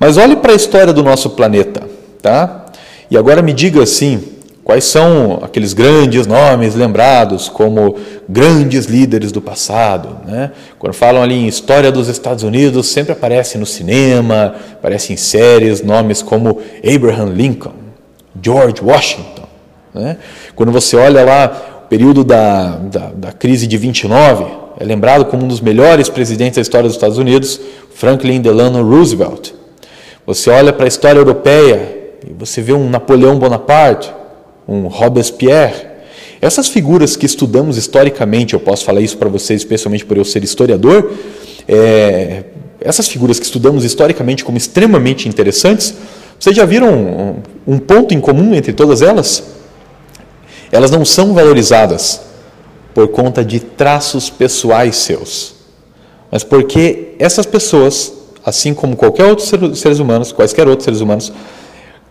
Mas 0.00 0.16
olhe 0.16 0.36
para 0.36 0.52
a 0.52 0.56
história 0.56 0.94
do 0.94 1.02
nosso 1.02 1.28
planeta, 1.28 1.86
tá? 2.22 2.64
E 3.10 3.18
agora 3.18 3.42
me 3.42 3.52
diga 3.52 3.82
assim, 3.82 4.35
quais 4.66 4.82
são 4.82 5.38
aqueles 5.42 5.72
grandes 5.72 6.26
nomes 6.26 6.74
lembrados 6.74 7.48
como 7.48 7.94
grandes 8.28 8.86
líderes 8.86 9.30
do 9.30 9.40
passado, 9.40 10.18
né? 10.26 10.50
Quando 10.76 10.92
falam 10.92 11.22
ali 11.22 11.36
em 11.36 11.46
história 11.46 11.92
dos 11.92 12.08
Estados 12.08 12.42
Unidos, 12.42 12.88
sempre 12.88 13.12
aparece 13.12 13.58
no 13.58 13.64
cinema, 13.64 14.56
aparece 14.72 15.12
em 15.12 15.16
séries 15.16 15.84
nomes 15.84 16.20
como 16.20 16.60
Abraham 16.84 17.26
Lincoln, 17.26 17.74
George 18.42 18.82
Washington, 18.82 19.46
né? 19.94 20.16
Quando 20.56 20.72
você 20.72 20.96
olha 20.96 21.24
lá 21.24 21.84
o 21.84 21.88
período 21.88 22.24
da, 22.24 22.70
da, 22.70 23.12
da 23.14 23.32
crise 23.32 23.68
de 23.68 23.78
29, 23.78 24.46
é 24.80 24.84
lembrado 24.84 25.26
como 25.26 25.44
um 25.44 25.48
dos 25.48 25.60
melhores 25.60 26.08
presidentes 26.08 26.56
da 26.56 26.62
história 26.62 26.88
dos 26.88 26.96
Estados 26.96 27.18
Unidos, 27.18 27.60
Franklin 27.94 28.40
Delano 28.40 28.82
Roosevelt. 28.82 29.52
Você 30.26 30.50
olha 30.50 30.72
para 30.72 30.86
a 30.86 30.88
história 30.88 31.20
europeia 31.20 32.16
e 32.28 32.32
você 32.32 32.60
vê 32.60 32.72
um 32.72 32.90
Napoleão 32.90 33.38
Bonaparte, 33.38 34.12
um 34.66 34.86
Robespierre. 34.86 35.86
Essas 36.40 36.68
figuras 36.68 37.16
que 37.16 37.26
estudamos 37.26 37.76
historicamente, 37.76 38.54
eu 38.54 38.60
posso 38.60 38.84
falar 38.84 39.00
isso 39.00 39.16
para 39.16 39.28
vocês, 39.28 39.62
especialmente 39.62 40.04
por 40.04 40.16
eu 40.16 40.24
ser 40.24 40.44
historiador, 40.44 41.12
é, 41.66 42.44
essas 42.80 43.08
figuras 43.08 43.38
que 43.38 43.46
estudamos 43.46 43.84
historicamente 43.84 44.44
como 44.44 44.58
extremamente 44.58 45.28
interessantes, 45.28 45.94
vocês 46.38 46.54
já 46.54 46.64
viram 46.64 46.92
um, 47.66 47.74
um 47.74 47.78
ponto 47.78 48.12
em 48.12 48.20
comum 48.20 48.54
entre 48.54 48.72
todas 48.72 49.02
elas? 49.02 49.42
Elas 50.70 50.90
não 50.90 51.04
são 51.04 51.32
valorizadas 51.32 52.20
por 52.94 53.08
conta 53.08 53.44
de 53.44 53.60
traços 53.60 54.28
pessoais 54.28 54.96
seus, 54.96 55.54
mas 56.30 56.44
porque 56.44 57.14
essas 57.18 57.46
pessoas 57.46 58.12
assim 58.46 58.72
como 58.72 58.96
qualquer 58.96 59.24
outro 59.24 59.44
seres 59.74 59.98
humanos, 59.98 60.30
quaisquer 60.30 60.68
outros 60.68 60.84
seres 60.84 61.00
humanos, 61.00 61.32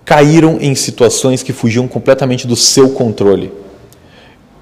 caíram 0.05 0.59
em 0.61 0.75
situações 0.75 1.41
que 1.41 1.51
fugiam 1.51 1.87
completamente 1.87 2.45
do 2.45 2.55
seu 2.55 2.89
controle. 2.89 3.51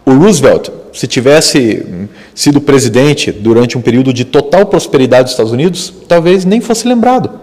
O 0.05 0.13
Roosevelt, 0.13 0.69
se 0.93 1.05
tivesse 1.05 2.07
sido 2.33 2.61
presidente 2.61 3.31
durante 3.31 3.77
um 3.77 3.81
período 3.81 4.13
de 4.13 4.23
total 4.23 4.65
prosperidade 4.65 5.23
dos 5.23 5.31
Estados 5.33 5.51
Unidos, 5.51 5.93
talvez 6.07 6.45
nem 6.45 6.61
fosse 6.61 6.87
lembrado. 6.87 7.41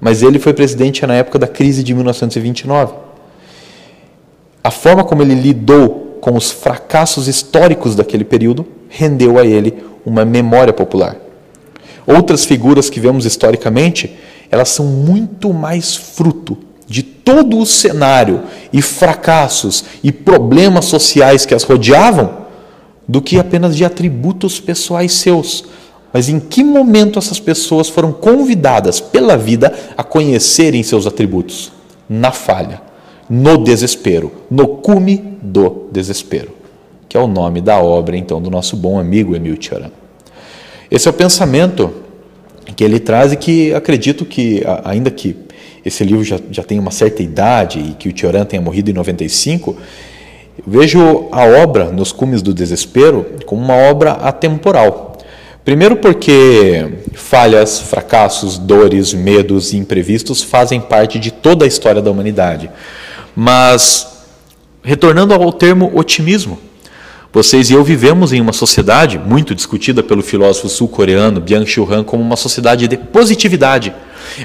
Mas 0.00 0.22
ele 0.22 0.38
foi 0.38 0.54
presidente 0.54 1.04
na 1.04 1.14
época 1.14 1.38
da 1.38 1.48
crise 1.48 1.82
de 1.82 1.92
1929. 1.92 2.94
A 4.62 4.70
forma 4.70 5.04
como 5.04 5.22
ele 5.22 5.34
lidou 5.34 6.18
com 6.20 6.36
os 6.36 6.50
fracassos 6.50 7.28
históricos 7.28 7.96
daquele 7.96 8.24
período 8.24 8.66
rendeu 8.88 9.38
a 9.38 9.44
ele 9.44 9.74
uma 10.04 10.24
memória 10.24 10.72
popular. 10.72 11.16
Outras 12.06 12.44
figuras 12.44 12.88
que 12.88 13.00
vemos 13.00 13.24
historicamente, 13.24 14.16
elas 14.50 14.68
são 14.68 14.86
muito 14.86 15.52
mais 15.52 15.94
fruto 15.94 16.69
de 16.90 17.04
todo 17.04 17.56
o 17.56 17.64
cenário 17.64 18.42
e 18.72 18.82
fracassos 18.82 19.84
e 20.02 20.10
problemas 20.10 20.86
sociais 20.86 21.46
que 21.46 21.54
as 21.54 21.62
rodeavam 21.62 22.38
do 23.06 23.22
que 23.22 23.38
apenas 23.38 23.76
de 23.76 23.84
atributos 23.84 24.58
pessoais 24.58 25.12
seus. 25.12 25.66
Mas 26.12 26.28
em 26.28 26.40
que 26.40 26.64
momento 26.64 27.16
essas 27.16 27.38
pessoas 27.38 27.88
foram 27.88 28.12
convidadas 28.12 28.98
pela 28.98 29.36
vida 29.36 29.72
a 29.96 30.02
conhecerem 30.02 30.82
seus 30.82 31.06
atributos? 31.06 31.70
Na 32.08 32.32
falha, 32.32 32.82
no 33.28 33.56
desespero, 33.58 34.32
no 34.50 34.66
cume 34.66 35.38
do 35.40 35.88
desespero, 35.92 36.50
que 37.08 37.16
é 37.16 37.20
o 37.20 37.28
nome 37.28 37.60
da 37.60 37.80
obra 37.80 38.16
então 38.16 38.42
do 38.42 38.50
nosso 38.50 38.76
bom 38.76 38.98
amigo 38.98 39.36
Emil 39.36 39.56
Cioran. 39.62 39.92
Esse 40.90 41.06
é 41.06 41.10
o 41.12 41.14
pensamento 41.14 41.92
que 42.74 42.82
ele 42.82 42.98
traz 42.98 43.32
e 43.32 43.36
que 43.36 43.72
acredito 43.72 44.24
que, 44.24 44.64
ainda 44.82 45.08
que 45.08 45.36
esse 45.84 46.04
livro 46.04 46.24
já, 46.24 46.38
já 46.50 46.62
tenha 46.62 46.80
uma 46.80 46.90
certa 46.90 47.22
idade 47.22 47.78
e 47.78 47.94
que 47.94 48.08
o 48.08 48.12
Tioran 48.12 48.44
tenha 48.44 48.60
morrido 48.60 48.90
em 48.90 48.94
95, 48.94 49.76
vejo 50.66 51.28
a 51.32 51.44
obra 51.44 51.90
Nos 51.90 52.12
Cumes 52.12 52.42
do 52.42 52.52
Desespero 52.52 53.26
como 53.46 53.62
uma 53.62 53.74
obra 53.74 54.12
atemporal. 54.12 55.18
Primeiro, 55.64 55.96
porque 55.96 56.88
falhas, 57.14 57.80
fracassos, 57.80 58.58
dores, 58.58 59.12
medos 59.12 59.72
e 59.72 59.76
imprevistos 59.76 60.42
fazem 60.42 60.80
parte 60.80 61.18
de 61.18 61.30
toda 61.30 61.64
a 61.64 61.68
história 61.68 62.00
da 62.00 62.10
humanidade. 62.10 62.70
Mas, 63.36 64.24
retornando 64.82 65.34
ao 65.34 65.52
termo 65.52 65.92
otimismo, 65.94 66.58
vocês 67.32 67.70
e 67.70 67.74
eu 67.74 67.84
vivemos 67.84 68.32
em 68.32 68.40
uma 68.40 68.52
sociedade 68.52 69.16
muito 69.16 69.54
discutida 69.54 70.02
pelo 70.02 70.22
filósofo 70.22 70.68
sul-coreano 70.68 71.40
Byung-Chul 71.40 71.92
Han 71.92 72.02
como 72.02 72.22
uma 72.22 72.34
sociedade 72.34 72.88
de 72.88 72.96
positividade. 72.96 73.94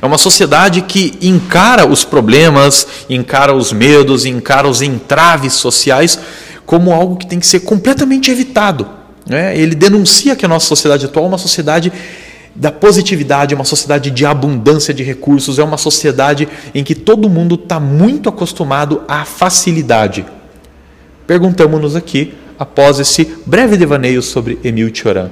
É 0.01 0.05
uma 0.05 0.17
sociedade 0.17 0.81
que 0.81 1.17
encara 1.21 1.85
os 1.85 2.03
problemas, 2.03 2.87
encara 3.09 3.53
os 3.53 3.71
medos, 3.71 4.25
encara 4.25 4.67
os 4.67 4.81
entraves 4.81 5.53
sociais 5.53 6.19
como 6.65 6.91
algo 6.91 7.15
que 7.15 7.27
tem 7.27 7.39
que 7.39 7.47
ser 7.47 7.61
completamente 7.61 8.31
evitado. 8.31 8.87
Né? 9.27 9.57
Ele 9.57 9.75
denuncia 9.75 10.35
que 10.35 10.45
a 10.45 10.47
nossa 10.47 10.67
sociedade 10.67 11.05
atual 11.05 11.25
é 11.25 11.27
uma 11.29 11.37
sociedade 11.37 11.91
da 12.55 12.71
positividade, 12.71 13.53
é 13.53 13.57
uma 13.57 13.65
sociedade 13.65 14.09
de 14.09 14.25
abundância 14.25 14.93
de 14.93 15.03
recursos, 15.03 15.59
é 15.59 15.63
uma 15.63 15.77
sociedade 15.77 16.47
em 16.73 16.83
que 16.83 16.95
todo 16.95 17.29
mundo 17.29 17.55
está 17.55 17.79
muito 17.79 18.29
acostumado 18.29 19.03
à 19.07 19.25
facilidade. 19.25 20.25
Perguntamos-nos 21.27 21.95
aqui 21.95 22.33
após 22.57 22.99
esse 22.99 23.35
breve 23.45 23.75
devaneio 23.75 24.21
sobre 24.21 24.57
Emil 24.63 24.89
Cioran. 24.93 25.29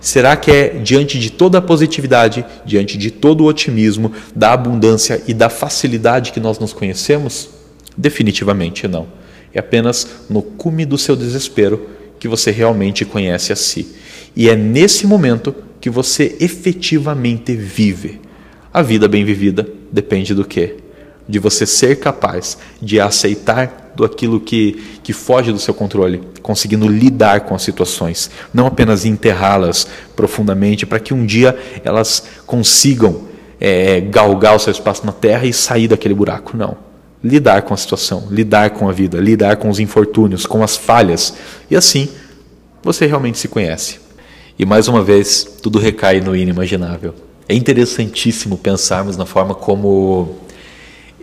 Será 0.00 0.36
que 0.36 0.50
é 0.50 0.68
diante 0.68 1.18
de 1.18 1.30
toda 1.30 1.58
a 1.58 1.62
positividade, 1.62 2.44
diante 2.64 2.96
de 2.96 3.10
todo 3.10 3.42
o 3.42 3.46
otimismo, 3.46 4.12
da 4.34 4.52
abundância 4.52 5.22
e 5.26 5.34
da 5.34 5.48
facilidade 5.48 6.32
que 6.32 6.40
nós 6.40 6.58
nos 6.58 6.72
conhecemos? 6.72 7.50
Definitivamente 7.96 8.86
não. 8.86 9.08
É 9.52 9.58
apenas 9.58 10.06
no 10.30 10.40
cume 10.40 10.84
do 10.84 10.96
seu 10.96 11.16
desespero 11.16 11.88
que 12.20 12.28
você 12.28 12.50
realmente 12.50 13.04
conhece 13.04 13.52
a 13.52 13.56
si. 13.56 13.96
E 14.36 14.48
é 14.48 14.54
nesse 14.54 15.06
momento 15.06 15.54
que 15.80 15.90
você 15.90 16.36
efetivamente 16.40 17.54
vive. 17.54 18.20
A 18.72 18.82
vida 18.82 19.08
bem 19.08 19.24
vivida 19.24 19.66
depende 19.90 20.34
do 20.34 20.44
quê? 20.44 20.76
De 21.28 21.38
você 21.38 21.66
ser 21.66 21.96
capaz 21.96 22.58
de 22.80 23.00
aceitar 23.00 23.87
aquilo 24.04 24.40
que, 24.40 25.00
que 25.02 25.12
foge 25.12 25.52
do 25.52 25.58
seu 25.58 25.74
controle, 25.74 26.22
conseguindo 26.42 26.86
lidar 26.88 27.40
com 27.40 27.54
as 27.54 27.62
situações, 27.62 28.30
não 28.52 28.66
apenas 28.66 29.04
enterrá-las 29.04 29.86
profundamente 30.14 30.86
para 30.86 31.00
que 31.00 31.12
um 31.12 31.24
dia 31.24 31.56
elas 31.84 32.24
consigam 32.46 33.28
é, 33.60 34.00
galgar 34.00 34.56
o 34.56 34.58
seu 34.58 34.70
espaço 34.70 35.04
na 35.04 35.12
terra 35.12 35.46
e 35.46 35.52
sair 35.52 35.88
daquele 35.88 36.14
buraco. 36.14 36.56
Não. 36.56 36.76
Lidar 37.22 37.62
com 37.62 37.74
a 37.74 37.76
situação, 37.76 38.28
lidar 38.30 38.70
com 38.70 38.88
a 38.88 38.92
vida, 38.92 39.18
lidar 39.18 39.56
com 39.56 39.68
os 39.68 39.80
infortúnios, 39.80 40.46
com 40.46 40.62
as 40.62 40.76
falhas, 40.76 41.34
e 41.68 41.74
assim 41.74 42.08
você 42.82 43.06
realmente 43.06 43.38
se 43.38 43.48
conhece. 43.48 43.98
E 44.58 44.64
mais 44.64 44.88
uma 44.88 45.02
vez, 45.02 45.44
tudo 45.62 45.78
recai 45.78 46.20
no 46.20 46.34
inimaginável. 46.34 47.14
É 47.48 47.54
interessantíssimo 47.54 48.56
pensarmos 48.56 49.16
na 49.16 49.26
forma 49.26 49.54
como 49.54 50.36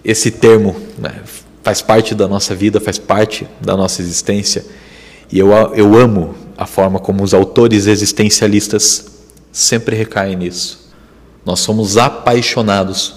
esse 0.04 0.32
termo 0.32 0.76
né, 0.98 1.22
faz 1.66 1.82
parte 1.82 2.14
da 2.14 2.28
nossa 2.28 2.54
vida, 2.54 2.80
faz 2.80 3.00
parte 3.00 3.48
da 3.60 3.76
nossa 3.76 4.00
existência. 4.00 4.64
E 5.32 5.40
eu, 5.40 5.52
eu 5.74 5.96
amo 5.96 6.36
a 6.56 6.68
forma 6.68 7.00
como 7.00 7.24
os 7.24 7.34
autores 7.34 7.88
existencialistas 7.88 9.08
sempre 9.52 9.96
recaem 9.96 10.36
nisso. 10.36 10.92
Nós 11.44 11.62
somos 11.62 11.98
apaixonados 11.98 13.16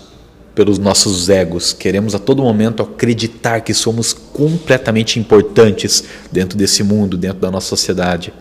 pelos 0.55 0.79
nossos 0.79 1.29
egos, 1.29 1.75
queremos 1.75 2.15
a 2.15 2.19
todo 2.19 2.43
momento 2.43 2.83
acreditar 2.83 3.61
que 3.61 3.75
somos 3.75 4.15
completamente 4.15 5.21
importantes 5.21 6.05
dentro 6.33 6.57
desse 6.57 6.83
mundo, 6.83 7.19
dentro 7.19 7.41
da 7.41 7.51
nossa 7.51 7.69
sociedade. 7.69 8.33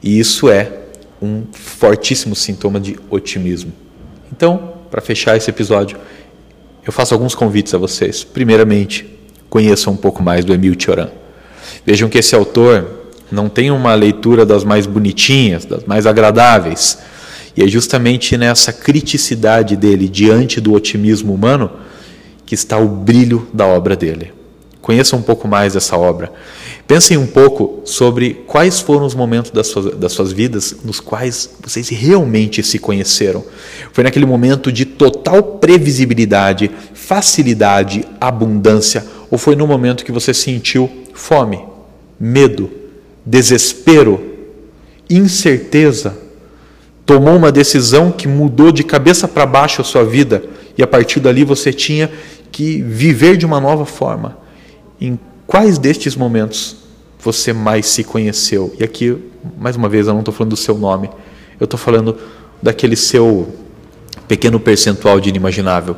E 0.00 0.16
isso 0.16 0.48
é 0.48 0.78
um 1.20 1.42
fortíssimo 1.52 2.36
sintoma 2.36 2.78
de 2.78 2.96
otimismo. 3.10 3.72
Então, 4.30 4.74
para 4.92 5.00
fechar 5.00 5.36
esse 5.36 5.50
episódio, 5.50 5.98
eu 6.86 6.92
faço 6.92 7.12
alguns 7.12 7.34
convites 7.34 7.74
a 7.74 7.78
vocês. 7.78 8.22
Primeiramente, 8.22 9.14
conheçam 9.54 9.92
um 9.92 9.96
pouco 9.96 10.20
mais 10.20 10.44
do 10.44 10.52
Emil 10.52 10.74
Cioran. 10.76 11.10
Vejam 11.86 12.08
que 12.08 12.18
esse 12.18 12.34
autor 12.34 12.88
não 13.30 13.48
tem 13.48 13.70
uma 13.70 13.94
leitura 13.94 14.44
das 14.44 14.64
mais 14.64 14.84
bonitinhas, 14.84 15.64
das 15.64 15.84
mais 15.84 16.08
agradáveis. 16.08 16.98
E 17.56 17.62
é 17.62 17.68
justamente 17.68 18.36
nessa 18.36 18.72
criticidade 18.72 19.76
dele 19.76 20.08
diante 20.08 20.60
do 20.60 20.72
otimismo 20.72 21.32
humano 21.32 21.70
que 22.44 22.56
está 22.56 22.78
o 22.78 22.88
brilho 22.88 23.46
da 23.54 23.64
obra 23.64 23.94
dele. 23.94 24.32
Conheçam 24.82 25.20
um 25.20 25.22
pouco 25.22 25.46
mais 25.46 25.74
dessa 25.74 25.96
obra. 25.96 26.32
Pensem 26.88 27.16
um 27.16 27.26
pouco 27.26 27.80
sobre 27.84 28.42
quais 28.48 28.80
foram 28.80 29.06
os 29.06 29.14
momentos 29.14 29.52
das 29.52 29.68
suas, 29.68 29.94
das 29.94 30.12
suas 30.12 30.32
vidas 30.32 30.74
nos 30.84 30.98
quais 30.98 31.48
vocês 31.62 31.88
realmente 31.90 32.60
se 32.64 32.80
conheceram. 32.80 33.44
Foi 33.92 34.02
naquele 34.02 34.26
momento 34.26 34.72
de 34.72 34.84
total 34.84 35.42
previsibilidade, 35.42 36.72
facilidade, 36.92 38.04
abundância, 38.20 39.06
ou 39.34 39.38
foi 39.38 39.56
no 39.56 39.66
momento 39.66 40.04
que 40.04 40.12
você 40.12 40.32
sentiu 40.32 40.88
fome, 41.12 41.58
medo, 42.20 42.70
desespero, 43.26 44.24
incerteza? 45.10 46.16
Tomou 47.04 47.34
uma 47.34 47.50
decisão 47.50 48.12
que 48.12 48.28
mudou 48.28 48.70
de 48.70 48.84
cabeça 48.84 49.26
para 49.26 49.44
baixo 49.44 49.80
a 49.80 49.84
sua 49.84 50.04
vida 50.04 50.44
e 50.78 50.84
a 50.84 50.86
partir 50.86 51.18
dali 51.18 51.42
você 51.42 51.72
tinha 51.72 52.12
que 52.52 52.80
viver 52.80 53.36
de 53.36 53.44
uma 53.44 53.60
nova 53.60 53.84
forma. 53.84 54.38
Em 55.00 55.18
quais 55.48 55.78
destes 55.78 56.14
momentos 56.14 56.76
você 57.18 57.52
mais 57.52 57.86
se 57.86 58.04
conheceu? 58.04 58.72
E 58.78 58.84
aqui, 58.84 59.18
mais 59.58 59.74
uma 59.74 59.88
vez, 59.88 60.06
eu 60.06 60.12
não 60.12 60.20
estou 60.20 60.32
falando 60.32 60.50
do 60.50 60.56
seu 60.56 60.78
nome, 60.78 61.10
eu 61.58 61.64
estou 61.64 61.76
falando 61.76 62.16
daquele 62.62 62.94
seu 62.94 63.52
pequeno 64.28 64.60
percentual 64.60 65.18
de 65.18 65.28
inimaginável, 65.28 65.96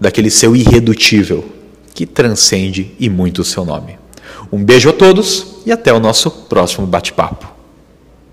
daquele 0.00 0.30
seu 0.30 0.56
irredutível, 0.56 1.59
que 1.94 2.06
transcende 2.06 2.94
e 2.98 3.08
muito 3.08 3.42
o 3.42 3.44
seu 3.44 3.64
nome. 3.64 3.98
Um 4.50 4.64
beijo 4.64 4.88
a 4.88 4.92
todos 4.92 5.60
e 5.66 5.72
até 5.72 5.92
o 5.92 6.00
nosso 6.00 6.30
próximo 6.30 6.86
bate-papo. 6.86 7.59